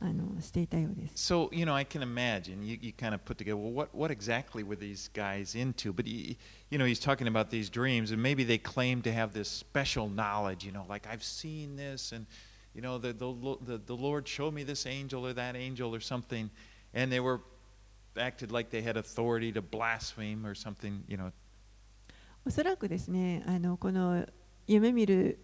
[0.00, 1.32] あのしていたようです。
[1.32, 4.64] So, you know, I can imagine, you, you kind of put together, well, what, what exactly
[4.64, 5.92] were these guys into?
[5.92, 6.36] But, he,
[6.70, 10.08] you know, he's talking about these dreams, and maybe they claim to have this special
[10.08, 12.26] knowledge, you know, like I've seen this, and,
[12.74, 16.00] you know, the, the, the, the Lord showed me this angel or that angel or
[16.00, 16.50] something,
[16.94, 17.40] and they were
[18.16, 21.32] acted like they had authority to blaspheme or something, you know.
[22.44, 24.26] おそらくですねあのこの
[24.66, 25.38] 夢見る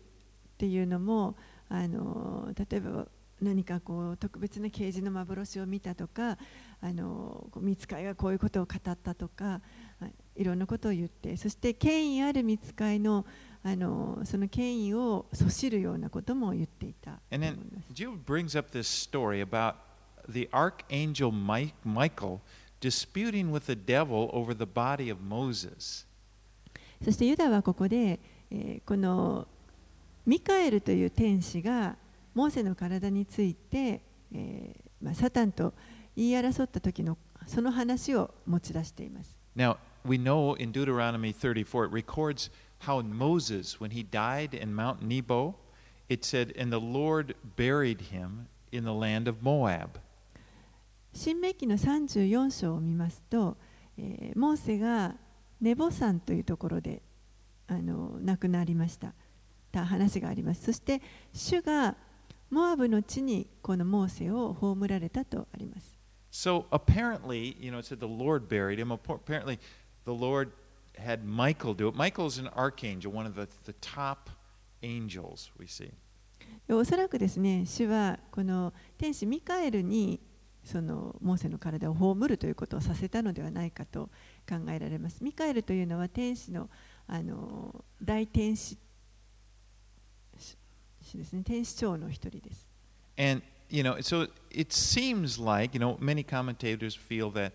[0.55, 1.37] っていうのも
[1.69, 3.07] あの例えば
[3.41, 6.37] 何かこう特別な啓示の幻を見たとか
[6.81, 9.61] あの見つかいがこういうことを語ったとか
[10.37, 13.25] いいろんなことを言ってそして権威ある見つかいの
[13.63, 17.59] あのその権威をそしるようなことも言っていたい then。
[17.93, 19.75] Jude brings up this story about
[20.29, 22.41] the archangel Michael
[22.81, 26.07] disputing with the devil over the body of Moses.
[27.05, 29.47] そしてユダはここで、えーこの
[30.29, 31.97] ミカエルという天使が
[32.35, 35.73] モーセの体について、えーまあ、サタンと
[36.15, 37.17] 言い争った時の
[37.47, 39.39] その話を持ち出しています。
[39.57, 45.55] Now, we know in Deuteronomy 34, it records how Moses, when he died in Mount Nebo,
[46.09, 49.99] it said, And the Lord buried him in the land of Moab.
[51.13, 53.57] 新明記の34章を見ますと、
[53.97, 55.15] えーモーセが
[55.61, 57.03] ネボ山というところで
[57.67, 59.13] あの亡くなりました
[59.73, 61.97] た話がありますそして主が
[62.51, 65.99] モアブの地にこのモーセを葬られたとあります
[66.31, 68.93] So apparently, you know, it said the Lord buried him.
[68.93, 69.59] Appa- Apparently,
[70.05, 70.51] the Lord
[70.99, 71.95] had Michael do it.
[71.95, 74.31] Michael's an archangel, one of the, the top
[74.83, 75.93] angels we see.
[76.67, 80.21] でおそらくですね主はこの天使ミカエルに
[80.63, 84.11] そのモーセの体を葬るということをさせたのではないかと
[84.47, 86.69] 考えられますミカエルというのは天使の
[87.07, 88.77] あの大天使
[91.09, 92.67] 使ですね天使長の一人です
[93.17, 97.53] And, you know, so it seems like, you know, many commentators feel that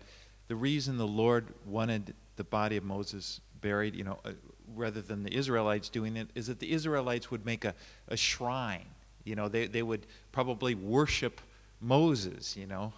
[0.48, 4.31] the reason the Lord wanted the body of Moses buried, you know, uh,
[4.75, 7.73] rather than the Israelites doing it, is that the Israelites would make a,
[8.07, 8.85] a shrine.
[9.23, 11.41] You know, they, they would probably worship
[11.81, 12.93] Moses, you know.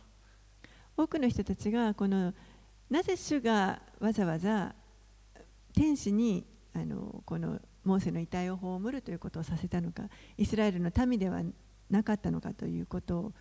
[0.98, 2.34] 多くの人たちがこの
[2.90, 4.76] なぜ主がわざわざ
[5.74, 10.04] 天使にあのこのモーセの遺体を葬るということをさせたのか
[10.38, 11.42] イスラエルの民では
[11.90, 13.34] なかったのかということ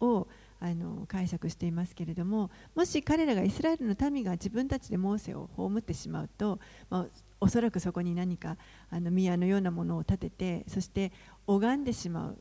[0.00, 0.26] を
[0.65, 7.05] あの解釈していますけれどももし彼らがイスラエルの民が自分たちでモーセを葬ってしまうと、まあ、
[7.39, 8.57] おそらくそこに何か
[8.89, 11.11] あの宮のようなものを建ててそして
[11.45, 12.37] 拝んでしまう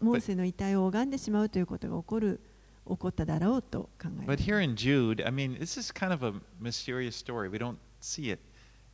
[0.00, 2.40] モーセの遺体を拝んでしまうということが起こる
[2.88, 4.38] 起こっただろうと考えま But。
[4.38, 7.50] here in Jude, I mean, this is kind of a mysterious story.
[7.50, 8.40] We don't see it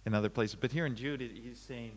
[0.05, 0.57] in other places.
[0.61, 1.93] But here in Jude, it- he's saying,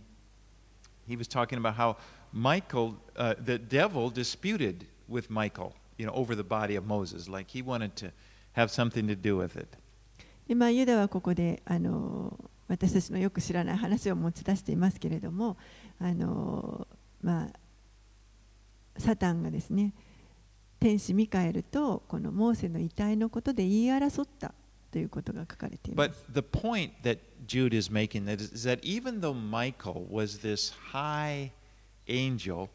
[1.08, 1.97] he was talking about how
[2.32, 7.29] Michael, uh, the devil disputed with Michael, you know, over the body of Moses.
[7.29, 8.12] Like he wanted to
[8.53, 9.77] have something to do with it.
[10.47, 15.58] でまあ、ユダはここであの私たちのよく知らない話を持ち出していますけれども
[15.99, 16.86] あの、
[17.21, 19.93] まあ、サタンがですね
[20.79, 24.53] 天使ミカエルとこのモーセの遺体のことで言い争った
[24.91, 26.25] ということが書かれていま But す。
[26.34, 31.51] the point that Jude is making that is that even though Michael was this high
[32.08, 32.69] angel,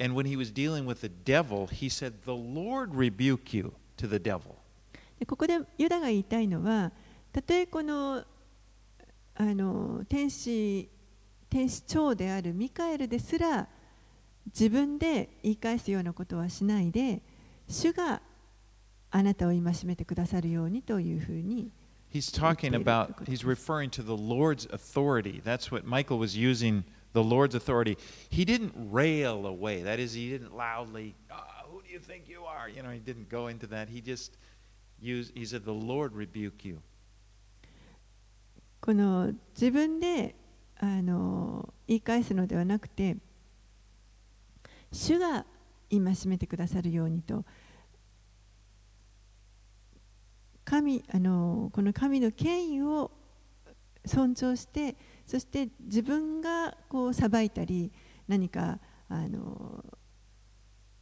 [0.00, 4.06] and when he was dealing with the devil, he said, The Lord rebuke you to
[4.08, 4.56] the devil.
[5.18, 6.92] でここでユダが言いたいのは
[7.32, 8.22] たとえこの
[9.34, 10.90] あの天使
[11.48, 13.66] 天使長であるミカエルですら
[14.46, 17.22] 自分で言い返すようなことはしないで
[17.68, 18.20] 主が
[19.10, 21.70] あなたを戒めてくださるようにというふうに
[22.12, 23.44] He's talking Repeated about, the he's goodness.
[23.44, 25.40] referring to the Lord's authority.
[25.44, 27.97] That's what Michael was using, The Lord's authority.
[28.29, 29.83] He didn't rail away.
[29.83, 32.69] That is, he didn't loudly, ah, who do you think you are?
[32.69, 33.89] You know, he didn't go into that.
[33.89, 34.37] He just
[35.01, 36.81] used, he said, the Lord rebuke you.
[38.81, 40.33] この自分で
[40.79, 43.15] あの言い返すのではなくて
[44.91, 45.45] 主が
[45.91, 47.45] 戒めてくださるようにと
[50.65, 53.11] 神あのこの神の権威を
[54.03, 57.91] 尊重してそして自分がこう裁いたり
[58.27, 58.79] 何か
[59.09, 59.83] あの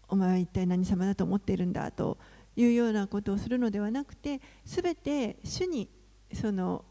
[0.08, 2.18] お前は一体何様だと思っているんだと
[2.56, 5.90] いうようなことをするのではなくてすべて主に
[6.34, 6.84] その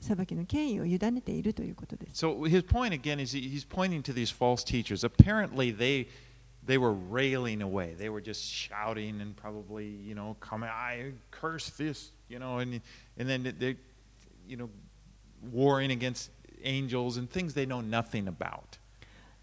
[0.00, 2.26] 裁きの権威を委ねているということです。
[2.26, 5.04] So his point again is he's pointing to these false teachers.
[5.06, 6.08] Apparently, they
[6.66, 7.94] they were railing away.
[7.94, 12.80] They were just shouting and probably, you know, come I curse this, you know, and
[13.18, 13.76] and then they,
[14.46, 14.68] you know,
[15.52, 16.30] warring against
[16.64, 18.60] angels and things they know nothing about.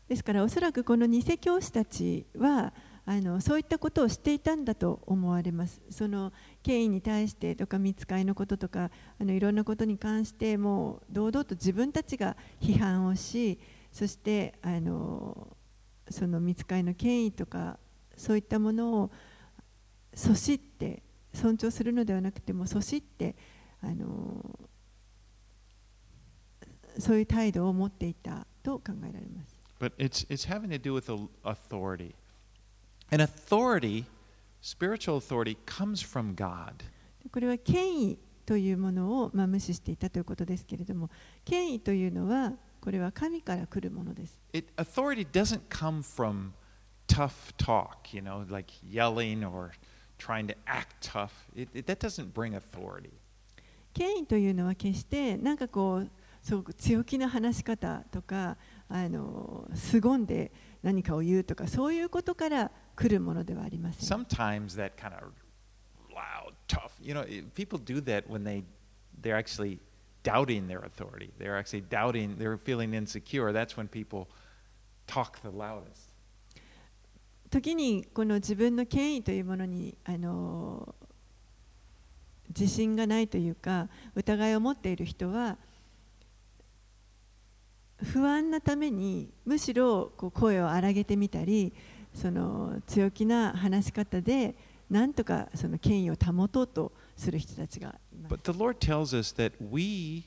[0.08, 2.74] ですからおそらくこの偽教師たちは
[3.06, 5.82] あのそういったことを知っていたんだと思われます。
[5.90, 13.60] その権威に対してとか見つかりのこととかあのいろんなことに関してもう堂々と自分たちが批判をし
[13.92, 15.56] そしてあの
[16.10, 17.80] その見つかりの権威とか
[18.16, 19.12] そういったものを
[20.14, 21.02] そしって
[21.34, 23.36] 尊重するのではなくてもそしって
[23.82, 24.60] あの
[27.02, 29.58] そういう態度を持っていたと考えられます。
[29.80, 31.10] But it's it's having to do with
[31.44, 32.14] authority.
[33.12, 34.06] And authority,
[34.62, 36.74] spiritual authority, comes from God.
[37.32, 41.10] これは権威というものを、まあ、無視していたということですけれども
[41.46, 44.40] 権威というのはこれは神から来るものです。
[44.54, 46.52] it, authority doesn't come from
[47.08, 49.72] tough talk, you know, like yelling or
[50.18, 51.32] trying to act tough.
[51.56, 53.12] It, it, that doesn't bring authority.
[53.94, 56.10] 権威というのは決してなんかこう
[56.42, 58.58] すごく強気な話し方とか
[58.90, 60.52] あの凄んで
[60.82, 64.20] 何かを言うとかそういうことから来るものではありません。
[64.20, 65.32] Sometimes that kind of
[66.10, 67.24] loud, tough, you know,
[67.54, 68.64] people do that when they
[69.22, 69.80] they're actually
[70.24, 71.32] doubting their authority.
[71.38, 73.52] They're actually doubting, they're feeling insecure.
[73.52, 74.28] That's when people
[75.08, 76.12] talk the loudest.
[77.52, 80.96] 時にこの自分の権威というものにあの
[82.48, 85.58] 自信がないというか疑いを持っている人は
[88.04, 91.74] 不安なためにむしろこう声を荒げてみたり
[92.14, 94.56] その強気な話し方で
[94.90, 100.26] なんとかその権威を保とうとする人たちがいます But the Lord tells us that we,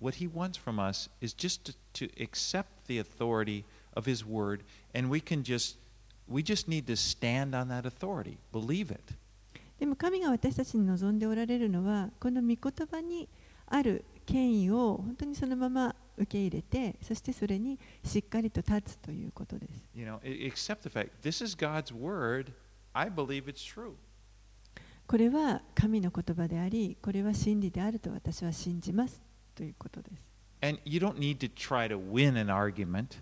[0.00, 4.60] what He wants from us is just to, to accept the authority of His Word,
[4.94, 5.78] and we can just,
[6.28, 9.14] we just need to stand on that authority, believe it.
[9.78, 12.58] でも神が私たちに望んでおられるのはこの御言
[12.90, 13.28] 葉に
[13.66, 22.52] ある権威を本当にそのまま受け入れてそしてそれにしっかりと立つということです You know, accept the fact this is God's Word.
[22.92, 23.92] I believe it's true.
[25.06, 29.22] これは神の言葉でありこれは真理であると私は信じます
[29.54, 30.22] ということです
[30.62, 33.18] And you don't need to try to win an argument.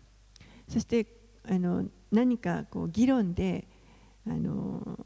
[0.69, 1.07] そして
[1.47, 3.67] あの何かこう議論で
[4.27, 4.99] あの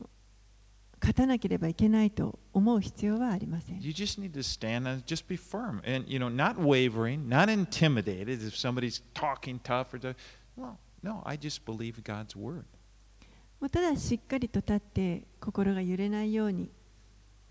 [1.09, 3.80] 勝たなければいけないと思う必要はありません。
[3.80, 8.46] You just need to stand and just be firm and, you know, not wavering, not intimidated
[8.46, 10.14] if somebody's talking tough or,
[10.54, 12.64] well, no, I just believe God's word.
[13.59, 16.70] もうただしっかりと立って心が揺れないように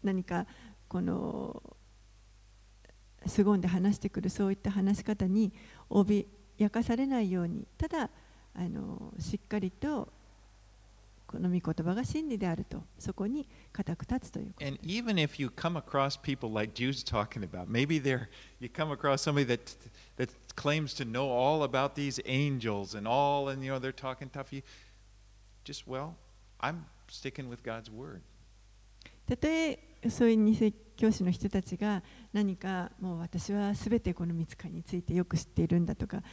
[0.03, 0.45] 何か
[0.87, 1.61] この
[3.25, 5.51] 凄んで話してくるそういった話し方に
[5.89, 6.25] 脅
[6.69, 8.11] かされないようにただ
[8.53, 10.13] あのしっかりと
[11.27, 14.65] この御言葉が真理であるとそこに固く立つということ。
[14.65, 14.77] え
[30.09, 32.01] そういう偽教師の人たちが
[32.31, 36.23] 何かもう私は全てこの御使いについてよく知っているんだとか。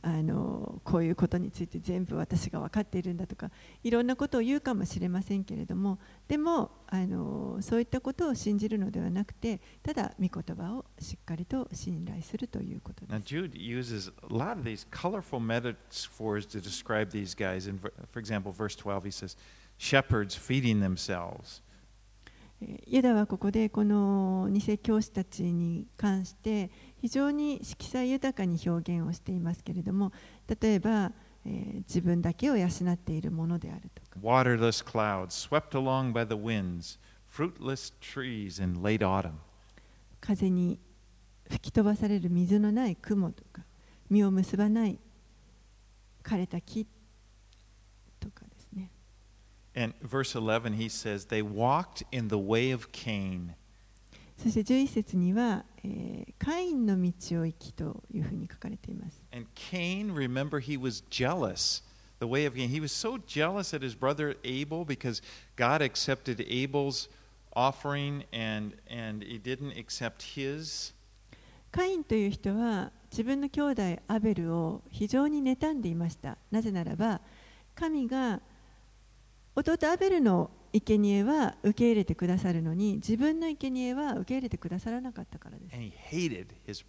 [0.00, 3.50] あのこういうことについて全部私が分かっているんだとか
[3.82, 13.24] いろんなことを言うかもしれませんけれどもでもあのそういったことを信じるのではなくてただ御言葉をしっかりと信頼するということで Now, す。
[13.24, 17.68] Jude uses a lot of these colorful metaphors to describe these guys.
[17.68, 19.36] In, for example, verse 12, he says,
[19.78, 21.62] shepherds feeding themselves.
[22.60, 26.70] えーユダはここでこの偽教師たちに関して
[27.00, 30.12] 非常に色彩豊かに表現をしていますけれども
[30.60, 31.12] 例えば、
[31.44, 36.98] えー自分だけを養っているものであるとか Waterless clouds swept along by the winds,
[37.30, 39.32] fruitless trees in late autumn.
[40.20, 40.78] 風に
[41.48, 43.62] 吹き飛ばされる水のない雲とか
[44.10, 44.98] 実を結ばない
[46.22, 46.86] 枯れた木
[48.20, 48.90] とかですね
[49.74, 53.54] And verse 11, he says, They walked in the way of Cain.
[54.40, 61.82] そして11節には、えーカインの道を行きというふうに書かれています And Cain, remember, he was jealous.
[62.20, 62.68] The way of Cain.
[62.68, 65.20] He was so jealous at his brother Abel because
[65.56, 67.08] God accepted Abel's
[67.54, 70.94] offering and, and he didn't accept his.
[71.70, 76.38] カインという人は自分の兄弟アベルを非常に妬んでいました。
[76.50, 77.20] なぜならば
[77.74, 78.40] 神が
[79.54, 86.84] 弟アベルの生贄は受け入れてくださるのに自分の生贄は受け入れてくださらなかったからです。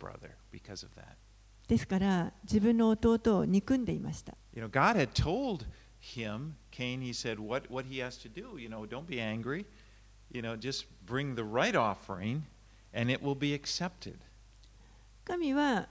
[1.67, 4.35] ですから自分の弟を憎んでいました。
[4.55, 5.65] You know, God had told
[5.99, 8.59] him, Cain, he said, what, what he has to do.
[8.59, 9.65] You know, don't be angry.
[10.31, 12.43] You know, just bring the right offering
[12.93, 14.15] and it will be accepted.
[15.25, 15.87] 神は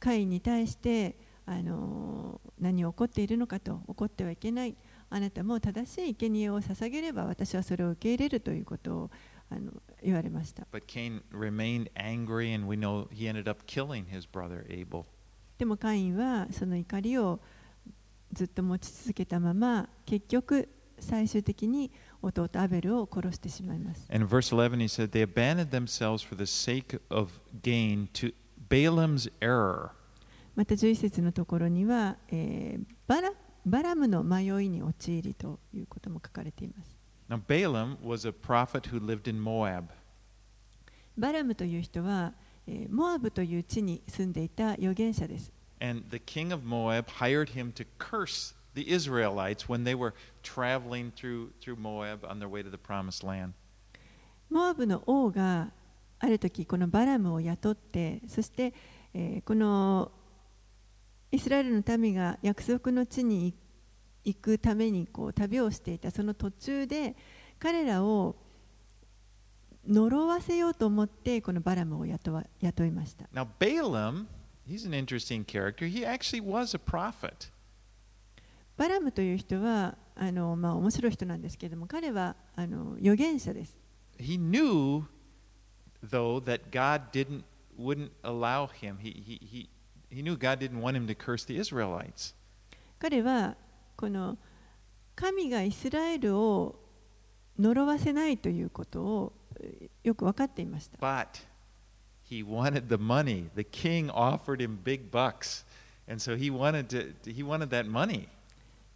[0.00, 4.76] カインに対してあの何を起こっているのかと怒ってはいけない
[5.10, 9.10] あなたも正しい生贄を捧げれば私はそれを受け入れるということを
[9.50, 10.66] あの言われました。
[15.56, 17.40] でもカインはその怒りを
[18.32, 20.68] ずっと持ち続けたまま結局
[21.00, 21.90] 最終的に
[22.20, 24.06] 弟アベルを殺してしまいます。
[30.54, 33.32] また11節のところには、えー、バラ
[33.66, 36.96] バラムの迷いに陥りということも書かれています。
[41.16, 42.32] バラムという人は、
[42.66, 45.52] え、モアブという地に住んでいた預言者です。
[54.48, 55.72] モアブの王が
[56.20, 58.72] ある時このバラムを雇って、そして、
[59.12, 60.12] え、この
[61.30, 63.54] イスラエルの民が約束の地に
[64.24, 67.16] 行くためにこう旅をしていたその途中で
[67.58, 68.36] 彼らを
[69.86, 74.26] 呪わせようと思ってこのバラムを雇わ雇いました Now, Balaam,
[74.66, 75.86] he's an interesting character.
[75.86, 77.50] He actually was a prophet.
[78.76, 83.76] バラムという人はあの、まあ、面白い人なんですけれども彼はあの預言者です
[84.18, 85.04] He knew,
[86.02, 87.44] though, that God didn't
[87.78, 88.98] wouldn't allow him.
[88.98, 89.70] He, he, he,
[90.10, 92.34] he knew God didn't want him to curse the Israelites.
[92.98, 93.56] 彼は
[93.96, 94.36] この
[95.14, 96.76] 神がイスラエルを
[97.58, 100.98] 呪わせないということをえーよく分かっていました。
[100.98, 101.26] But
[102.28, 103.50] he wanted the money.
[103.54, 105.64] The king offered him big bucks.
[106.08, 108.28] And so he wanted to he wanted that money.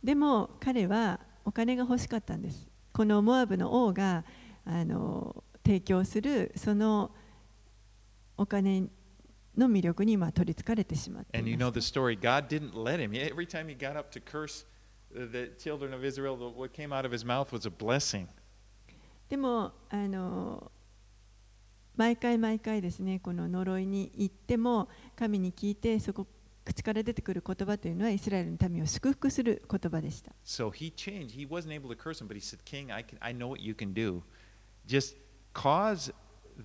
[0.02, 2.66] でも彼はお金が欲しかったんです。
[2.92, 4.24] このモアブの王が
[4.64, 7.10] あの提供するその
[8.36, 8.84] お金
[9.56, 12.18] の魅力に今取りつかれてしまって And い you ま know す the story.
[12.18, 13.12] God didn't let him.
[13.12, 14.64] Every time he got up to curse
[15.12, 18.26] the children of Israel, what came out of his mouth was a blessing.
[19.28, 20.70] でもあの
[21.96, 26.26] 毎回毎回ですねこの呪いに行っても神に聞いてそこ
[26.64, 30.32] 口から出てくる言葉というのはイスラエルの民を祝福する言葉でした。
[30.44, 31.34] So he changed.
[31.34, 33.60] He wasn't able to curse him, but he said, King, I, can, I know what
[33.60, 34.22] you can do.
[34.86, 35.16] Just
[35.52, 36.12] cause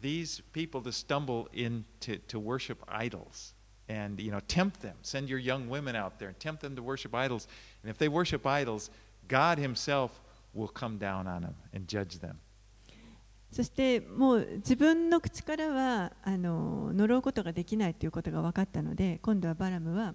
[0.02, 3.54] these people to stumble into to worship idols.
[3.90, 4.96] And you know, tempt them.
[5.02, 7.48] Send your young women out there and tempt them to worship idols.
[7.84, 8.90] And if they worship idols,
[9.28, 10.22] God Himself
[10.54, 12.40] will come down on them and judge them.
[13.52, 20.14] そしてもう自分の口からはあの呪うことができないということが分かったので今度はバラムは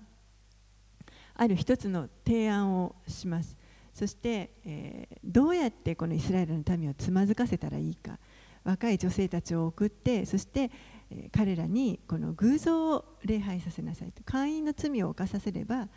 [1.35, 3.57] ある一つの提案をします
[3.95, 8.19] そして、えーどうやってこのイスラエルの民をつまずかせたらいいか
[8.65, 10.71] 若い女性たちを送ってそして、
[11.11, 15.89] えー彼らにこの偶像を礼拝させなさいと会員の罪を犯させれば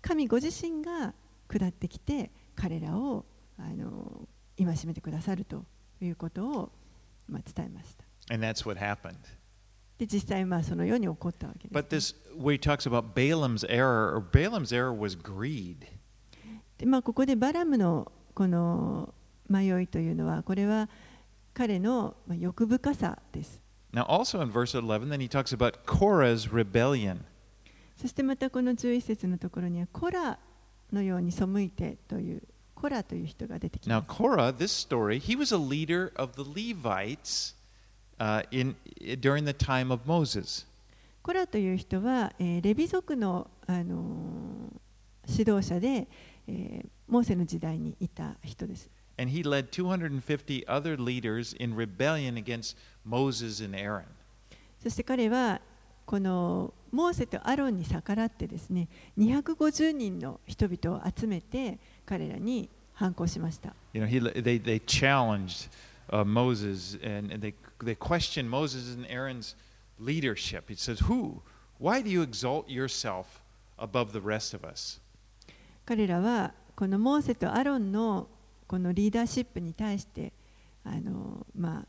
[0.00, 1.12] 神ご自身が
[1.48, 3.26] 下ってきて彼らを
[3.58, 5.64] あの戒めてくださると
[6.00, 6.72] いうことを、
[7.28, 8.04] まあ、伝えました。
[8.34, 9.16] And that's what happened.
[9.98, 15.86] で実際まあそのように起こったわけです、But this where he talks about Balaam's error, or Balaam's error was greed.
[16.78, 19.14] でまあ、ここでバラムのこの
[19.48, 20.88] 迷いというのはこれは
[21.54, 23.62] 彼のまあ欲深さです。
[23.92, 27.18] Now, also in verse 11, then he talks about Korah's rebellion.
[27.96, 30.38] そしてまたこの11節のところにはコラ
[30.92, 32.42] のように背いてという
[32.74, 34.20] コラという人が出てき Now, ます。
[34.20, 37.54] Korah, this story, he was a leader of the Levites
[38.18, 38.74] uh, in,
[39.20, 40.66] during the time of Moses.
[41.22, 44.80] コラという人は、えーレビ族の、あのー
[45.26, 46.06] 指導者で、
[46.48, 48.90] えーモーセの時代にいた人です。
[49.17, 54.05] And he led 250 other leaders in rebellion against Moses and Aaron.
[54.81, 55.59] そして彼は
[56.05, 63.73] このモーセとアロンに逆らってですね250人の人々を集めて彼らに反抗しました。
[63.93, 65.69] You know, he, they, they challenged
[66.11, 67.53] uh, Moses and, and they,
[67.83, 69.55] they questioned Moses and Aaron's
[69.99, 70.69] leadership.
[70.69, 71.41] He says, Who?
[71.77, 73.41] Why do you exalt yourself
[73.77, 74.99] above the rest of us?
[75.85, 78.27] 彼らはこのモーセとアロンの
[78.66, 80.32] このリーダーシップに対して
[80.84, 81.86] あの、まあ、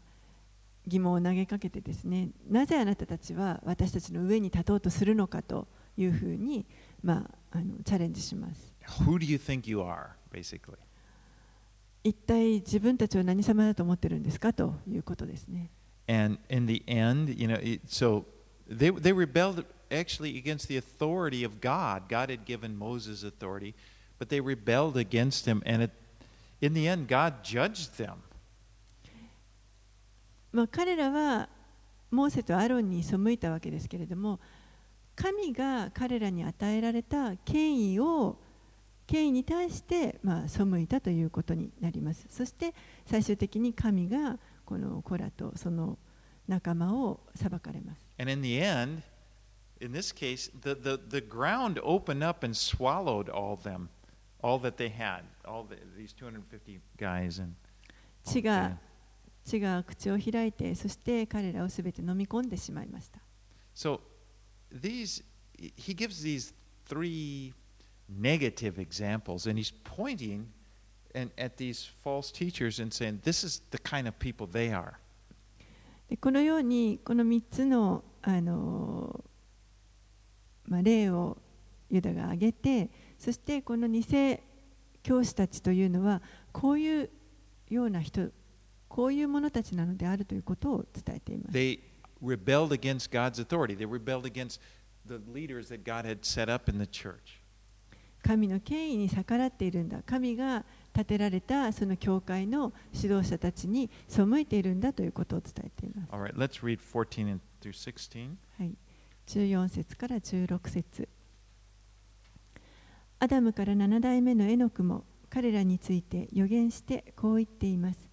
[0.87, 5.67] 疑問を投げかけてですねなぜあなたたちは私たちの上に立とうとするのかと
[5.97, 6.65] いうふうに、
[7.03, 8.73] まあ、あのチャレンジします。
[9.03, 10.77] Who do you think you are, basically?
[12.03, 15.71] 一体自分たちを何様だと思ってるんですかということですね。
[16.07, 18.25] And in the end, you know, it, so
[18.69, 22.03] they, they rebelled actually against the authority of God.
[22.07, 23.73] God had given Moses authority,
[24.19, 25.63] but they rebelled against him.
[25.65, 25.91] And it,
[26.61, 28.15] in the end, God judged them.
[30.51, 31.49] まあ、彼らは
[32.11, 34.39] モーセとアロンに背いたわけですけれども
[35.13, 38.37] 神が彼らに与えられた権威を
[39.05, 42.73] 権威に対してまあ背いたということになりますそして
[43.05, 45.97] 最終的に神がこのコラとその
[46.47, 49.01] 仲間を裁かれます And in the end,
[49.81, 53.89] in this case, the, the, the ground opened up and swallowed all them,
[54.45, 57.39] all that they had, all the, these 250 guys.
[57.39, 57.55] And
[58.23, 58.77] 地が
[59.43, 63.19] 地が口を開いてそして彼らをすべて飲み込んでしまいました
[63.75, 63.99] So
[64.71, 65.23] these,
[65.57, 66.53] he gives these
[66.87, 67.53] three
[68.07, 70.47] negative examples, and he's pointing
[71.13, 74.93] and, at these false teachers and saying, this is the kind of people they are.
[76.07, 79.23] でこのようにこの3つのあの、
[80.67, 81.37] まあ、例を
[81.89, 84.05] ユダが挙げてそしてこの偽
[85.03, 87.09] 教師たちというのはこういう
[87.69, 88.29] ような人
[88.87, 91.53] こういう者たちなのであるということを伝えています。
[98.23, 100.01] 神の権威に逆らっているんだ。
[100.03, 106.13] 神が建てられたその教会の指導者たちに背いているんだということを伝えています。
[109.27, 111.07] 14節から16節。
[113.25, 118.07] アダムから7代目のエノクも彼らについて予言してこう言っています。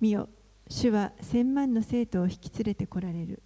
[0.00, 0.30] 見よ、
[0.66, 3.42] 主は千万の生徒を引き連れてこられる。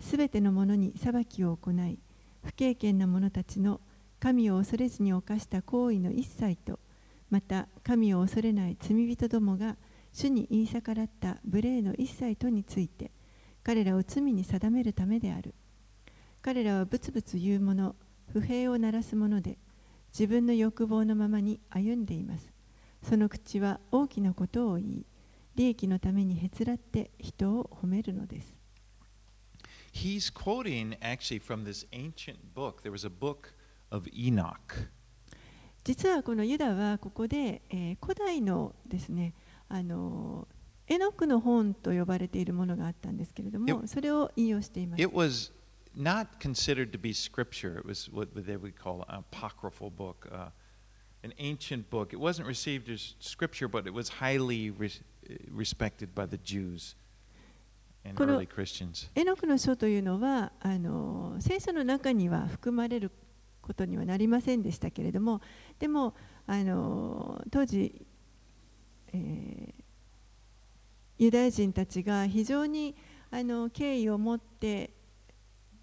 [0.00, 2.00] すべての者に裁きを行い、
[2.42, 3.80] 不経験な者たちの
[4.18, 6.80] 神を恐れずに犯した行為の一切と、
[7.30, 9.76] また神を恐れない罪人どもが
[10.12, 13.12] 主に言い逆らった無礼の一切とについて、
[13.62, 15.54] 彼らを罪に定めるためである。
[16.40, 17.94] 彼らはブツブツ言う者、
[18.32, 19.56] 不平を鳴らす者で、
[20.12, 22.52] 自分の欲望のままに歩んでいます。
[23.02, 25.06] その口は大きなことを言い、
[25.56, 28.56] 利益のためにへつらって人を褒めるのです。
[29.92, 32.82] He's quoting actually from this ancient book.
[32.82, 33.54] There was a book
[33.90, 34.88] of Enoch.
[35.84, 39.34] 実はこのユダはここで、えー古代のですね、
[39.68, 40.46] あの
[40.86, 45.02] エエノクの本と呼ばれているものがあったんですけれども、It- それを引用しています。
[45.02, 45.52] It was
[45.94, 47.78] not considered to be scripture.
[47.78, 50.46] It was what they would call an apocryphal book, uh,
[51.22, 52.12] an ancient book.
[52.12, 55.02] It wasn't received as scripture, but it was highly res-
[55.50, 56.96] respected by the Jews
[58.16, 58.42] この-.
[59.14, 63.12] エノクの書というのはあの聖書の中には含まれる
[63.60, 65.40] ことにはなりませんでしたけれども
[65.78, 66.14] でも
[66.48, 68.04] あの当時、
[69.12, 69.82] えー
[71.18, 72.96] ユダヤ人たちが非常に
[73.30, 74.90] あの敬意を持って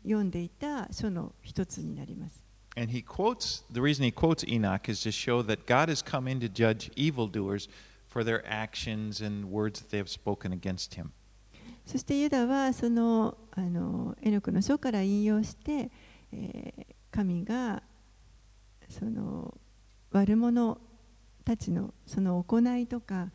[0.03, 2.43] 読んでいた書の一つになります。
[2.77, 6.39] And he quotes, the reason he quotes Enoch is to show that God has come in
[6.39, 7.67] to judge evildoers
[8.07, 11.11] for their actions and words that they have spoken against him.
[11.85, 15.89] そしてユダはそのあのエノクの書から引用して、
[16.31, 17.81] えー神が
[18.87, 19.57] その
[20.11, 20.79] 悪者
[21.43, 23.31] たちのその行いとか、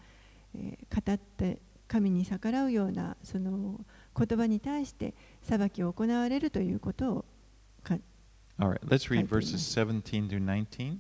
[0.54, 3.80] えー語って神に逆らうようなその
[4.16, 7.24] 言葉に対して裁きを行われるということを
[7.82, 7.98] か
[8.58, 10.98] All right, let's read Right, verses 17 through 19.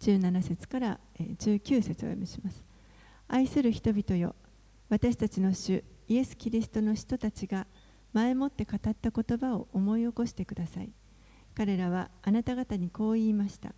[0.00, 2.64] 17節からえー19節をお読みします。
[3.28, 4.34] 愛する人々よ、
[4.88, 7.66] 私たちの主イエス・キリストの使徒たちが
[8.12, 10.90] 前もって語った言葉を思い起こしてください。
[11.54, 13.74] 彼らはあなた方にこう言いました。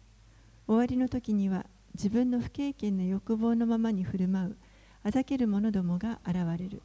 [0.67, 1.67] 終わりの時には
[1.97, 4.57] 自分の不経験の欲望のままに振る舞う
[5.03, 6.83] あざける者どもが現れる。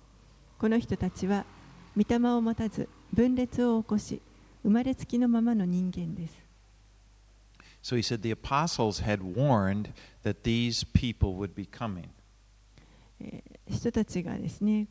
[0.57, 1.45] この人たちは
[1.97, 4.21] 御霊を持たず分裂を起こし
[4.63, 6.41] 生まれつきのままの人間です。
[7.83, 9.91] So he said the apostles had warned
[10.23, 12.07] that these people would be coming.
[13.19, 14.87] えー人たちがですね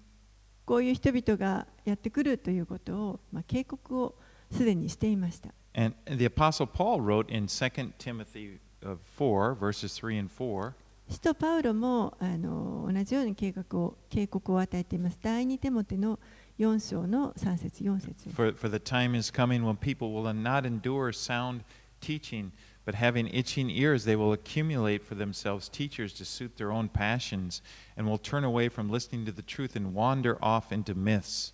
[0.65, 4.15] こういう人々がやってくるということを、まあ、警告を
[4.51, 5.51] すでにしていました。
[5.75, 10.74] And the apostle Paul wrote in 2 Timothy uh, 4, verses 3 and 4,
[11.08, 15.20] 使徒パウロもあの同じように計画を警告を与えています。
[15.22, 16.20] 第2テモテの
[16.58, 21.62] 4章の3節4節 for, for the time is coming when people will not endure sound
[22.02, 22.52] teaching,
[22.86, 27.62] but having itching ears, they will accumulate for themselves teachers to suit their own passions,
[27.98, 31.54] and will turn away from listening to the truth and wander off into myths.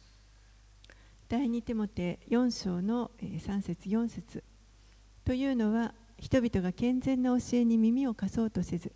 [1.27, 4.43] 第2テモテ4章のえー3節4節
[5.23, 8.92] というのは 人々が健全な教えに耳を貸そうとせず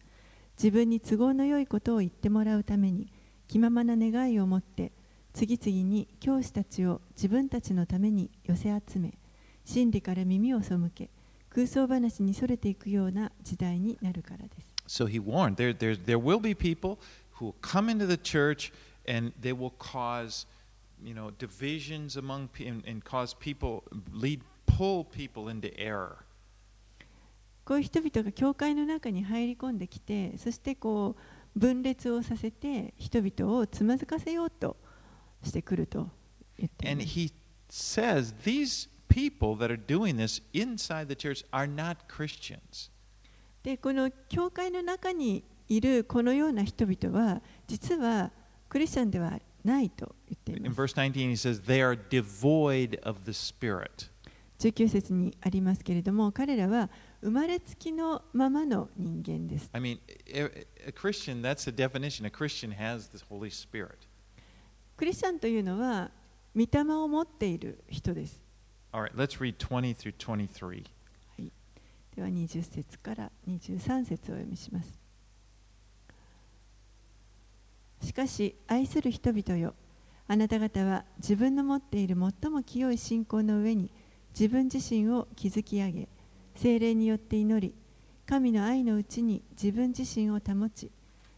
[0.56, 3.12] 自分に都合のよいことを言ってもらうために
[3.48, 4.92] 気ままな願いを持って
[5.32, 9.14] 次々に教師たちを自分たちのために寄せ集め
[9.64, 11.10] 真理から耳を背け
[11.48, 16.98] 空想話にそれていくような時代になるからです So he warned there, there, there will be people
[17.38, 18.72] who will come into the church
[19.06, 20.46] and they will cause
[21.02, 26.18] you know, divisions among people and, and cause people, lead, pull people into error.
[27.70, 34.76] こういう人々が教会の中に入り込んできて、そしてこう分裂をさせて人々をつまずかせようと
[35.44, 36.08] してくると
[36.58, 37.06] 言ってます。
[37.70, 38.34] Says,
[43.62, 48.32] で、この教会の中にいるこのような人々は、実は
[48.68, 50.66] クリスチャンではないと言っています。
[50.66, 54.10] In verse 19, he says, they are devoid of the Spirit.
[54.58, 56.90] 19節にありますけれども、彼らは、
[57.22, 62.24] 生まれつきのままの人間です I mean, a, a Christian, that's the definition.
[62.26, 63.98] A Christian has the Holy Spirit.
[64.96, 66.10] クリスチャンというのは
[66.56, 68.40] 御霊を持っている人です
[68.92, 70.84] All right, let's read 20 through 23.
[72.16, 74.98] では20節から23節をお読みします。
[78.02, 79.74] しかし愛する人々よ
[80.26, 83.90] あなた方は自分の持っている最も清い信仰の上に
[84.30, 86.08] 自分自身を築き上げ
[86.54, 87.74] 精霊によって祈り
[88.26, 90.90] 神の愛のうちに自分自身を保ち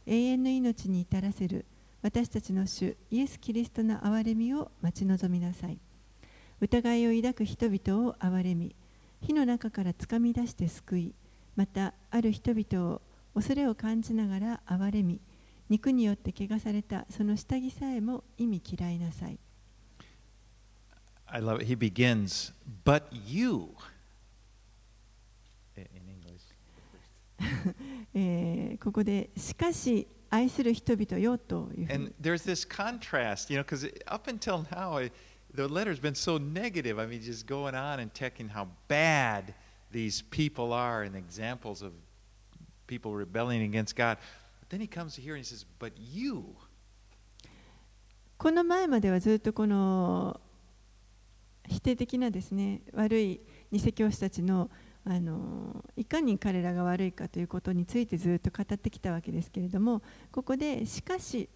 [0.06, 1.64] 永遠の命に至らせる
[2.02, 5.78] 私たちの主イエス・キリストの憐れみを待ち望みなさい
[6.60, 8.74] 疑いを抱く人々を憐れみ
[9.20, 11.14] 火の中からつかみ出して救い
[11.54, 13.02] またある人々を
[13.34, 15.20] 恐れを感じながら憐れみ
[15.68, 19.38] 肉によって汚されたその下着さえも意味嫌いなさい
[21.34, 21.64] I love it.
[21.64, 22.52] He begins,
[22.84, 23.70] but you.
[25.74, 26.42] In in English.
[28.14, 35.10] えーここでしかし愛する人々よというふう And に there's this contrast, you know, because up until now, I,
[35.54, 36.98] the letter's been so negative.
[36.98, 39.54] I mean, just going on and checking how bad
[39.92, 41.92] these people are and examples of
[42.86, 44.16] people rebelling against God.
[44.60, 46.56] But then he comes here and he says, But you.
[48.38, 50.40] この前まではずっとこの
[51.68, 53.40] 否定的なですね悪い
[53.70, 54.68] 偽教師たちの
[55.04, 61.48] あのいかに彼らが悪いかということについてずっと語ってきたわけですけれどもここでしかし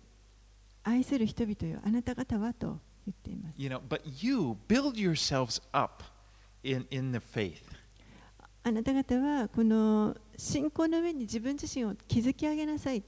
[0.82, 6.02] 愛する人々よあなた方はと言っています You know, but you build yourselves up
[6.64, 7.62] in, in the faith.
[8.64, 13.04] あなた方はこの信仰の上に自分自身を築き上げなさい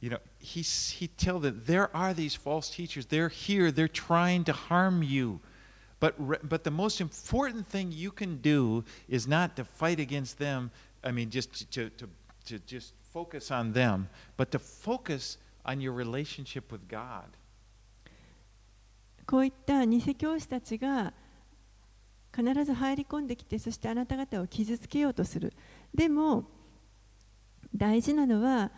[0.00, 3.06] You know, he, he tell that there are these false teachers.
[3.06, 3.70] They're here.
[3.70, 5.38] They're trying to harm you.
[6.02, 10.72] But, but the most important thing you can do is not to fight against them.
[11.04, 12.08] I mean, just to, to,
[12.46, 17.28] to just focus on them, but to focus on your relationship with God.
[19.24, 21.12] こういった偽教師たちが
[22.34, 25.52] 必ず入り込んできてそしてあなた方を傷つけようとする
[25.94, 26.44] でも
[27.72, 28.72] 大事なのは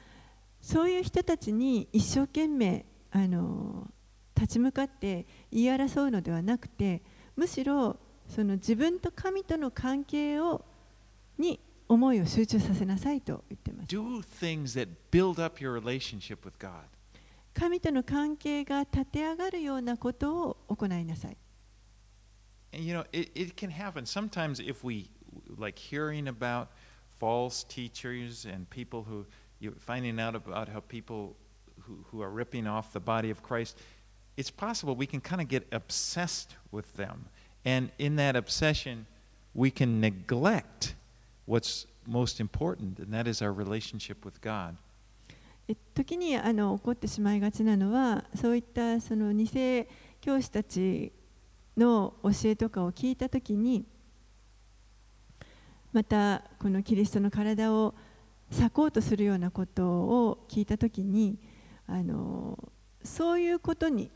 [0.61, 3.91] そういう人たちに一生懸命あの
[4.37, 7.03] 立ち向かって言い争うのではなくて
[7.37, 7.97] むしろ
[8.29, 10.65] その自分と神との関係を
[11.39, 13.89] に思いを集中させなさいと言っています.
[17.55, 21.37] 神との関係が立て上がるようなことを行いなさい
[22.73, 24.05] And you know, it, it can happen.
[24.05, 25.09] Sometimes if we
[25.57, 26.69] like hearing about
[27.21, 29.25] false teachers and people who
[29.61, 31.37] you finding out about how people
[31.83, 33.79] who, who are ripping off the body of Christ,
[34.37, 37.27] it's possible we can kind of get obsessed with them.
[37.65, 39.07] And in that obsession,
[39.55, 40.95] we can neglect
[41.47, 44.77] what's most important, and that is our relationship with God.
[45.95, 49.49] 時にあの起こってしまいがちなのはそういったその偽
[50.21, 51.11] 教師たち
[51.75, 53.87] の教えとかを聞いた時に
[55.91, 57.95] またこのキリストの体を
[58.51, 61.39] 裂こうとするようなことを聞いた時に
[61.87, 62.59] あの
[63.03, 64.11] そういうことに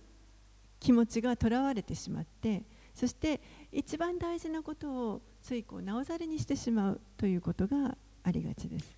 [0.81, 2.63] 気持ちがとらわれてしまって
[2.95, 8.97] そして一番大事なことをついこうなおざりにしてしまうということがありがちです。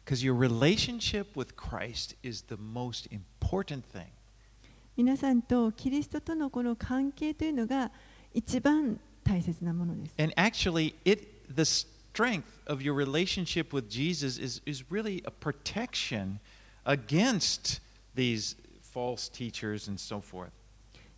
[4.97, 7.91] 皆さんとキリストとのこの関係というのが
[8.33, 10.15] 一番大切なものです。
[10.19, 16.41] And actually, it the strength of your relationship with Jesus is, is really a protection
[16.85, 17.81] against
[18.15, 20.51] these false teachers and so forth.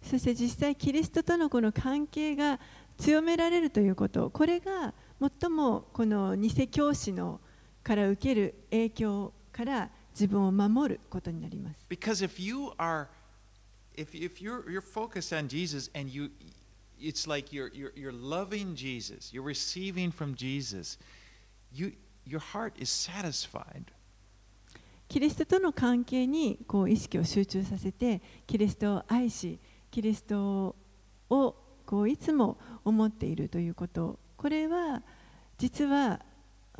[0.03, 2.59] そして実際キリストとのこの関係が
[2.98, 7.40] 強められるということ、これが最もこの偽教師の
[7.82, 11.86] から受ける影響から自分を守ることになります。
[11.88, 13.07] Because if you are
[13.96, 16.30] if, if you're you're focused on Jesus and you
[17.00, 20.98] it's like you're you're you're loving Jesus, you're receiving from Jesus,
[21.72, 21.92] you
[22.26, 23.84] your heart is satisfied.
[25.09, 29.59] キリストとの関係にこう意識を集中させて、キリストを愛し、
[29.93, 30.74] キリスト
[31.28, 35.03] をこういつも思っているということ、これは
[35.59, 36.20] 実は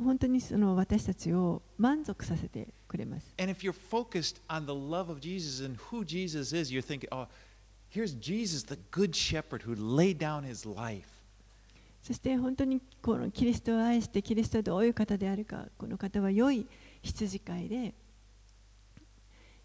[0.03, 3.35] 本当にその私たちを満足させてくれます。
[3.39, 7.27] And if you're focused on the love of Jesus and who Jesus is, you're thinking, oh,
[7.93, 11.07] here's Jesus, the good shepherd who laid down his life.
[12.01, 16.67] そして本当にこのキリストを愛してキリストはどういう方であるかこの方は良い
[17.03, 17.93] 羊飼いで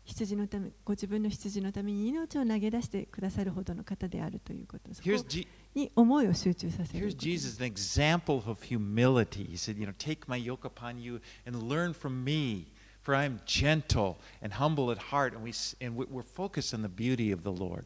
[0.09, 5.11] 羊のためご自分の羊のために命を投げ出してくださるほどの方であるということそこ
[5.75, 9.45] に思いを集中させる here's Jesus, an example of humility.
[9.45, 12.69] He said, you know, take my yoke upon you and learn from me,
[13.03, 15.35] for I am gentle and humble at heart.
[15.35, 15.53] And, we,
[15.85, 17.85] and we- we're focused on the beauty of the Lord.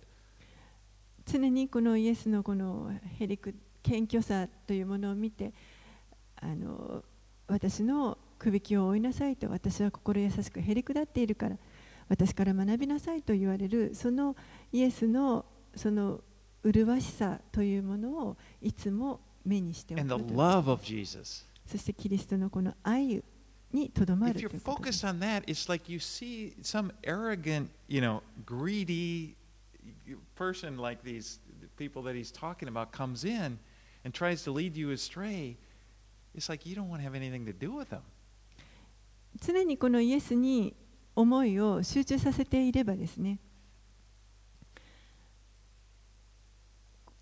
[1.26, 5.52] 常にこのイエスのこのへりく謙虚さというものを見て
[6.36, 7.04] あの
[7.48, 11.56] 私のくびきを追いなさいと私は心優しくへりくだっているから
[12.08, 14.36] 私から学びなさいと言われるその
[14.72, 15.44] イエスの
[15.74, 16.20] その
[16.62, 20.34] 麗しさというものをいつも目にしておく.
[21.66, 23.22] そしてキリストのこの愛
[23.72, 29.34] にとどまるということです focused on that, it's like you see some arrogant, you know, greedy
[30.36, 31.40] person like these
[31.76, 33.58] people that he's talking about comes in
[34.04, 35.56] and tries to lead you astray.
[36.34, 38.02] It's like you don't want to have anything to do with them.
[39.40, 40.74] 常にこのイエスに
[41.14, 43.38] 思いを集中させていればですね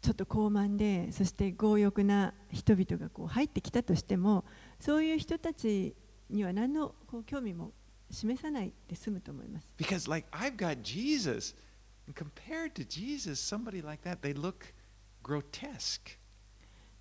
[0.02, 4.44] ちょっと高慢でそして強欲な人々がこう入ってきたとしても
[4.78, 5.94] そういう人たち
[6.30, 7.72] には何のこう興味も
[8.10, 11.54] 示さないで済むと思います Because, like, I've got Jesus.
[12.06, 14.74] And compared to Jesus, somebody like that, they look
[15.22, 16.18] grotesque.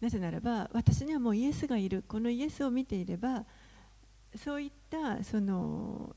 [0.01, 3.45] なぜならば私にはもうイエスがいるこのイエスを見ていれば
[4.37, 6.15] そういったその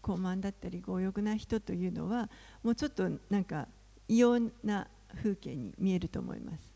[0.00, 2.28] 高慢だったり強欲な人というのは
[2.62, 3.68] もうちょっとなんか
[4.08, 6.70] 異様な風景に見えると思います。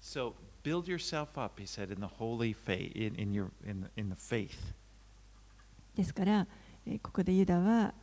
[0.00, 4.10] So, build yourself up, he said, in the holy faith, in, in, your, in, in
[4.10, 4.50] the faith.
[5.94, 6.46] ですから、
[6.86, 7.94] えーここでユダは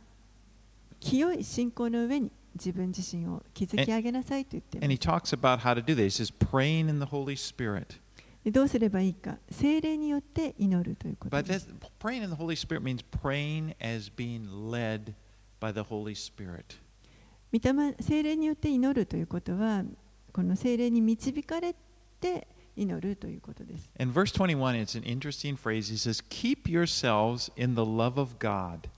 [1.00, 6.18] 清い信仰の上に自分自身を築き上げなさいと言ってい And ま he す talks about how to do this.
[6.18, 7.98] He says, praying in the Holy Spirit.
[8.44, 11.68] でどうすればいいか精霊によって祈るということです
[11.98, 15.14] praying in the Holy Spirit means praying as being led
[15.60, 16.78] by the Holy Spirit.
[17.52, 17.60] 御
[18.22, 19.84] 霊によって祈るということは
[20.32, 21.74] この精霊に導かれ
[22.20, 25.88] て祈るということです In verse 21, it's an interesting phrase.
[25.88, 28.88] He says, Keep yourselves in the love of God.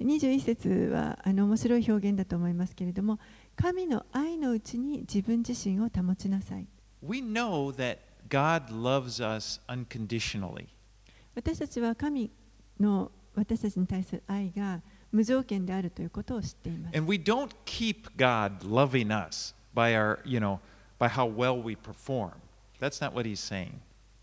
[0.00, 3.18] 21節はあの面白い表現だと思いますけれども
[3.56, 6.66] 神の愛のうちに自分自身を保ちなさい
[7.02, 7.98] We know that
[8.29, 10.67] God loves us unconditionally.
[11.35, 12.31] 私たちは神
[12.79, 14.81] の私たちに対する愛が
[15.11, 20.59] 無条件であるということを知っています And we don't keep God loving us by our, you know,
[20.99, 22.31] by how well we perform.
[22.79, 23.73] That's not what he's saying.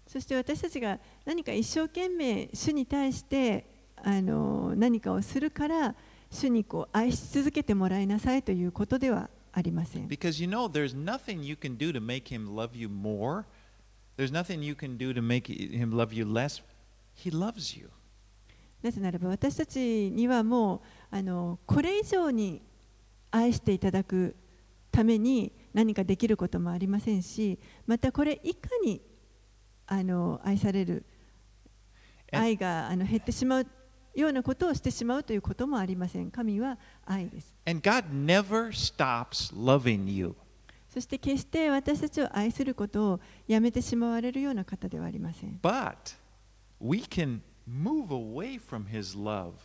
[0.07, 3.65] そして私たちが何か一生懸命主に対して
[3.97, 5.95] あの何かをするから
[6.31, 10.09] 主にこう愛し続けてもらいなさいということではありません。
[10.09, 13.45] Because you know, there's nothing you can do to make him love you more.
[14.18, 16.62] There's nothing you can do to make him love you less.
[17.14, 17.90] He loves you.
[18.82, 20.76] なぜならば私たちにはも
[21.12, 22.62] うあのこれ以上に
[23.32, 24.36] 愛していただく
[24.92, 27.58] ために何かできることもありませんし
[27.88, 29.02] またこれ以下に
[29.88, 31.04] あの愛される
[32.32, 33.68] 愛があの減ってしまう
[34.14, 40.36] ようなことをしてしまうということもありません神は愛です And God never stops loving you.
[40.96, 43.20] そして決して私たちを愛することを
[43.50, 46.16] やめてしまわれるような方ではありません But
[46.80, 49.56] we can move away from his love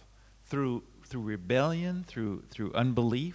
[0.50, 3.34] through through rebellion, through through unbelief.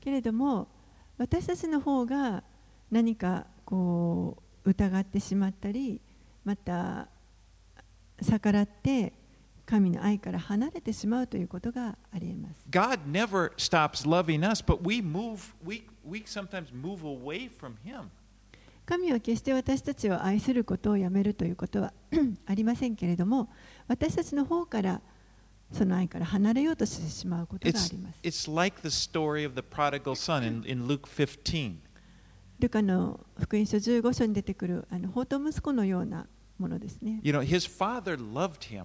[0.00, 0.66] けれども
[1.18, 2.42] 私たちの方が
[2.90, 6.00] 何かこう疑ってしまったり
[6.44, 7.06] また
[8.20, 9.12] 逆らって
[9.66, 18.04] 神の愛から離れてしまうということがありえます God never stops loving us, but we move we we sometimes move away from him.
[18.86, 21.92] 神は決して私たちを愛することをやめるということは
[22.46, 23.50] ありませんけれども
[23.88, 25.00] 私たちの方から
[25.72, 31.78] その愛から離れようとしてしまうことがあります it's like the story of the prodigal son in, in Luke 15.
[32.60, 38.84] ルカの福音書15章に出てくるあの放蕩息子のようなものですね You know, his father loved him.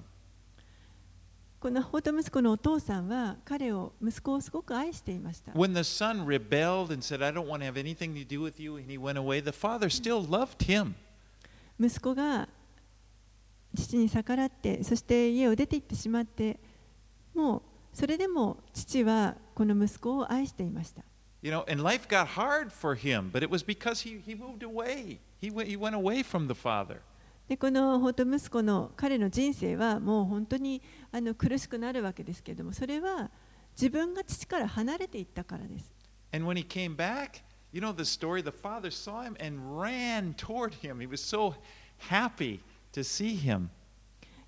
[1.62, 8.41] この放蕩息子のお父さんは彼を息子をすごく愛していました When the son rebelled and said, I don't want to have anything to do
[8.41, 10.95] with you, and he went away, the father still loved him.
[11.80, 12.49] 息子が
[13.76, 16.59] 父に逆らってそして家を出て行ってしまって
[17.36, 17.62] もう
[17.93, 21.03] それでも父はこの息子を愛していました
[21.43, 24.64] You know, and life got hard for him, but it was because he, he moved
[24.64, 25.20] away.
[25.39, 27.01] He went, he went away from the father.
[27.48, 30.82] でこの本当息子の彼の人生はもう本当に
[31.12, 33.30] あの苦しくなるわけですけれどもそれは
[33.74, 35.92] 自分が父から離れていったからです。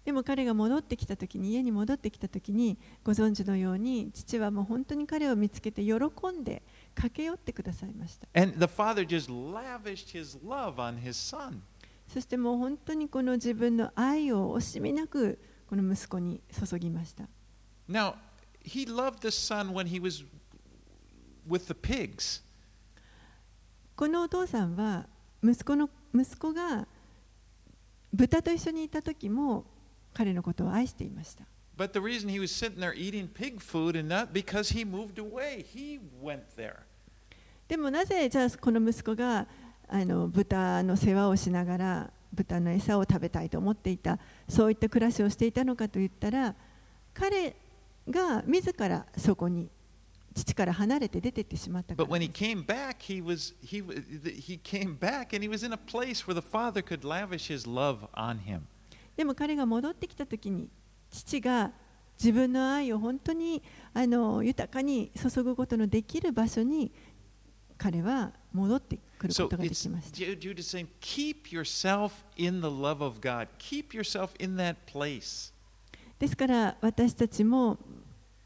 [0.05, 6.61] でも彼が戻ってきた時に家に戻ってきた時にご存知のように父はもう本当に彼を見つけて喜んで
[6.93, 8.27] 駆け寄ってくださいました。
[8.33, 11.61] And the father just lavished his love on his son.
[12.13, 17.23] そしてもう本当にこの自分の愛を惜しみなくこの息子に注ぎました
[17.89, 18.13] Now,
[18.63, 20.23] he loved the son when he was
[21.49, 22.43] with the pigs.
[23.95, 25.07] このお父さんは
[25.43, 26.87] 息子の息子が
[28.13, 29.65] 豚と一緒にいた時も
[30.13, 31.45] 彼のことを愛していました
[31.75, 35.17] But the reason he was sitting there eating pig food and not because he moved
[35.17, 36.81] away, he went there.
[37.67, 39.47] でもなぜじゃあこの息子が
[39.87, 44.17] あの豚の世話をしながら豚の餌を食べたいと思っていた
[44.49, 46.55] そういった暮らしをしていたのかといったら
[47.13, 47.55] 彼
[48.09, 49.69] が自らそこに
[50.33, 55.35] 父から離れて出てってしまったか But ら when で he す came back, he was he wa- he came back
[55.35, 58.61] and he was in a place where the father could lavish his love on him.
[59.15, 60.67] でも彼が戻ってきた時に
[61.11, 61.71] 父が
[62.17, 63.61] 自分の愛を本当に
[63.93, 66.91] あの豊かに注ぐことのできる場所に
[67.77, 70.17] 彼は戻ってくることができました。
[70.17, 73.47] Jude is saying, keep yourself in the love of God.
[73.57, 75.51] Keep yourself in that place.
[76.19, 77.77] ですから私たちも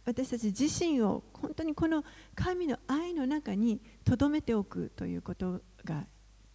[0.05, 2.03] 私たち自身を本当にこの
[2.33, 6.05] 神の愛の中に留めておくということが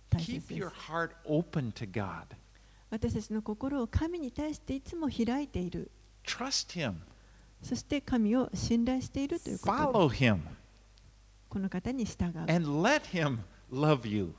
[0.08, 0.90] 大切 Keep で your す。
[0.90, 2.24] heart open to God.
[2.90, 5.90] 私たちの心を神に対していつも開いている。
[6.26, 6.94] Trust Him.
[7.62, 10.24] そして神を信頼しているということ Follow です。
[10.24, 10.38] Him.
[11.52, 12.38] この方に従う。
[12.50, 13.40] And let Him
[13.70, 14.32] love you.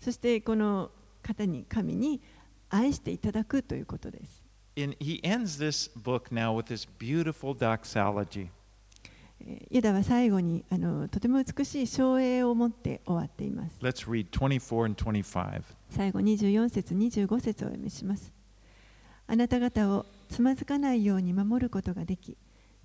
[0.00, 0.90] そしてこの
[1.22, 2.22] 方に神に
[2.70, 4.42] 愛していただくということです
[4.78, 8.48] And he ends this book now with this beautiful doxology.
[9.40, 15.62] えーユダは最後にあのとても美しい照英を持って終わっています Let's read 24 and 25.
[15.90, 18.32] 最後24節25節をお読みします
[19.26, 22.38] あなた方をつまずかないように守ることができ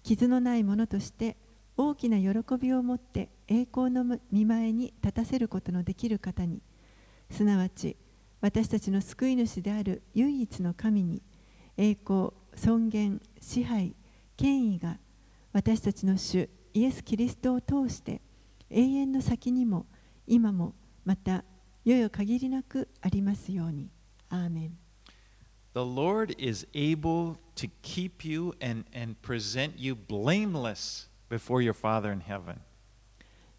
[0.03, 1.38] 傷のないものとして
[1.82, 6.61] 大きな喜びを持って栄光の見前に立たせることのできる方に
[7.32, 7.95] すなわち
[8.41, 11.21] 私たちの救い主である唯一の神に
[11.77, 13.95] 栄光尊厳支配
[14.36, 14.97] 権威が
[15.53, 18.19] 私たちの主イエス・キリストを通して
[18.69, 19.86] 永遠の先にも
[20.27, 20.73] 今も
[21.05, 21.45] また
[21.86, 23.89] よよ限りなくありますように。
[24.27, 24.77] アーメン
[25.73, 32.11] The Lord is able to keep you and, and present you blameless before your Father
[32.11, 32.57] in heaven.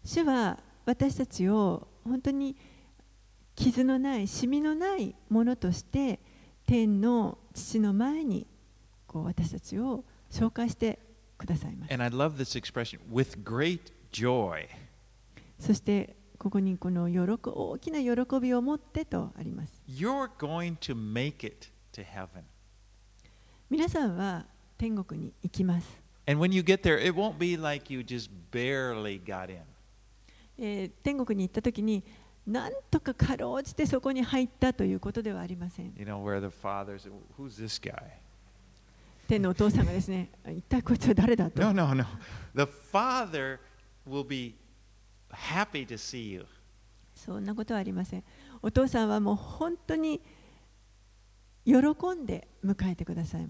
[0.03, 2.55] 主は私たちを本当に
[3.55, 6.19] 傷のない、シミのないものとして
[6.65, 8.47] 天の父の前に
[9.07, 10.99] こう私たちを紹介して
[11.37, 11.93] くださいます。
[11.93, 14.67] And I love this expression with great joy.
[15.59, 19.81] そしてここにこの喜大きな喜びを持ってとあります。
[19.87, 22.43] You're going to make it to heaven.
[23.69, 24.47] 皆さんは
[24.77, 26.00] 天国に行きます。
[26.31, 29.57] And when you get there, it won't be like you just barely got in.
[30.57, 32.03] えー天国に行った時に
[32.47, 35.93] なんとかかろうじてそこに入ったということではありません。
[35.97, 38.01] You know, where the father said, Who's this guy?
[39.27, 42.05] 天のお父さんがですね、一体こいつは誰だと No, no, no.
[42.55, 43.59] The father
[44.07, 44.55] will be
[45.31, 46.45] happy to see you.
[47.13, 48.23] そんなことはありません。
[48.61, 50.21] お父さんはもう本当に
[51.65, 53.47] 喜んで迎えてください。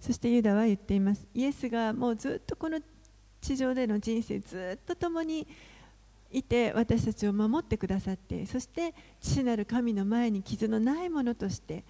[0.00, 1.26] そしてユダは言っています。
[1.34, 2.80] イエスがもうずっとこの
[3.40, 5.46] 地上での人生ずっと共に
[6.30, 11.84] いて私たちを守ってくださって、そして父なる神の前に傷のないものとして、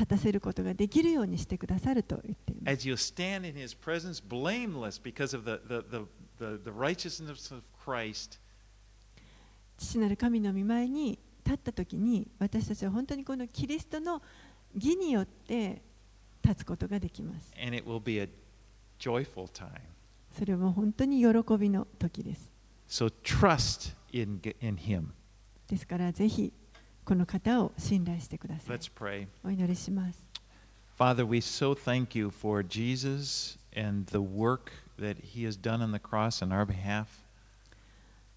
[0.00, 2.72] 立たせることができるようにしてくださると言っています。
[2.72, 6.06] As you stand in his presence blameless because of the, the, the,
[6.38, 8.38] the, the righteousness of Christ,
[9.76, 14.22] 父なる神の御前に立った時に私たちは本当にこのキリストの
[14.74, 15.82] 義によって
[16.42, 17.52] 立つことができます。
[17.62, 18.28] and it will be a
[18.98, 19.68] joyful time.
[20.32, 22.50] それは本当に喜びの時です。
[22.88, 25.08] So trust in, in him.
[25.68, 26.54] ですからぜひ
[27.04, 28.76] この方を信頼してください。
[28.76, 29.26] Let's pray.
[29.44, 30.24] お祈りします。
[30.98, 35.98] Father, we so thank you for Jesus and the work that he has done on the
[35.98, 37.06] cross on our behalf.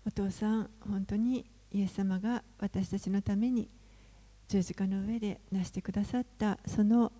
[0.06, 3.70] お父さん、本当にイエス様が私たちのために
[4.48, 7.12] 十字架の上で成してくださったその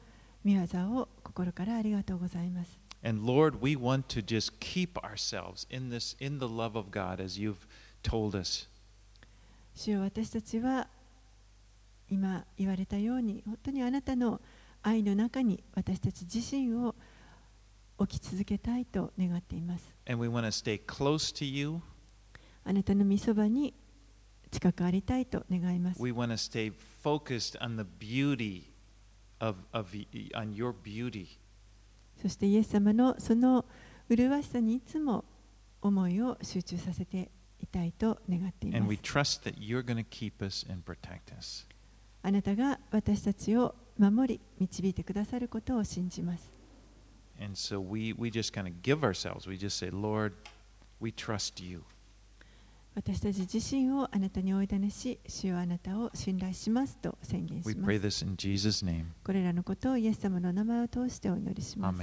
[0.46, 2.80] 御業を心からありがとうございます。
[3.04, 7.40] And Lord, we want to just keep ourselves in this in the love of God as
[7.40, 7.68] you've
[8.02, 8.70] told us.
[9.76, 10.88] 主よ私たちは
[12.14, 14.40] 今言われたように本当にあなたの
[14.84, 16.96] 愛の中に私たち自身を
[17.98, 19.94] 置き続けたいと願っています。
[22.64, 23.74] あなたの御そに
[24.52, 26.02] 近くありたいと願います。
[32.22, 33.66] そしてイエス様のその
[34.10, 35.26] 麗しさにいつも
[35.82, 38.82] 思いを集中させていたいと願っています。
[42.26, 46.50] あなたが私たちを守り、導いてくださることを信じます。
[47.54, 48.74] So、we, we kind
[52.96, 57.76] 私たち自身をあなたにおいだねし、主よあなたを信頼しますと宣言します。
[59.24, 61.98] これらのことをイエス様の名前を通してお祈りします。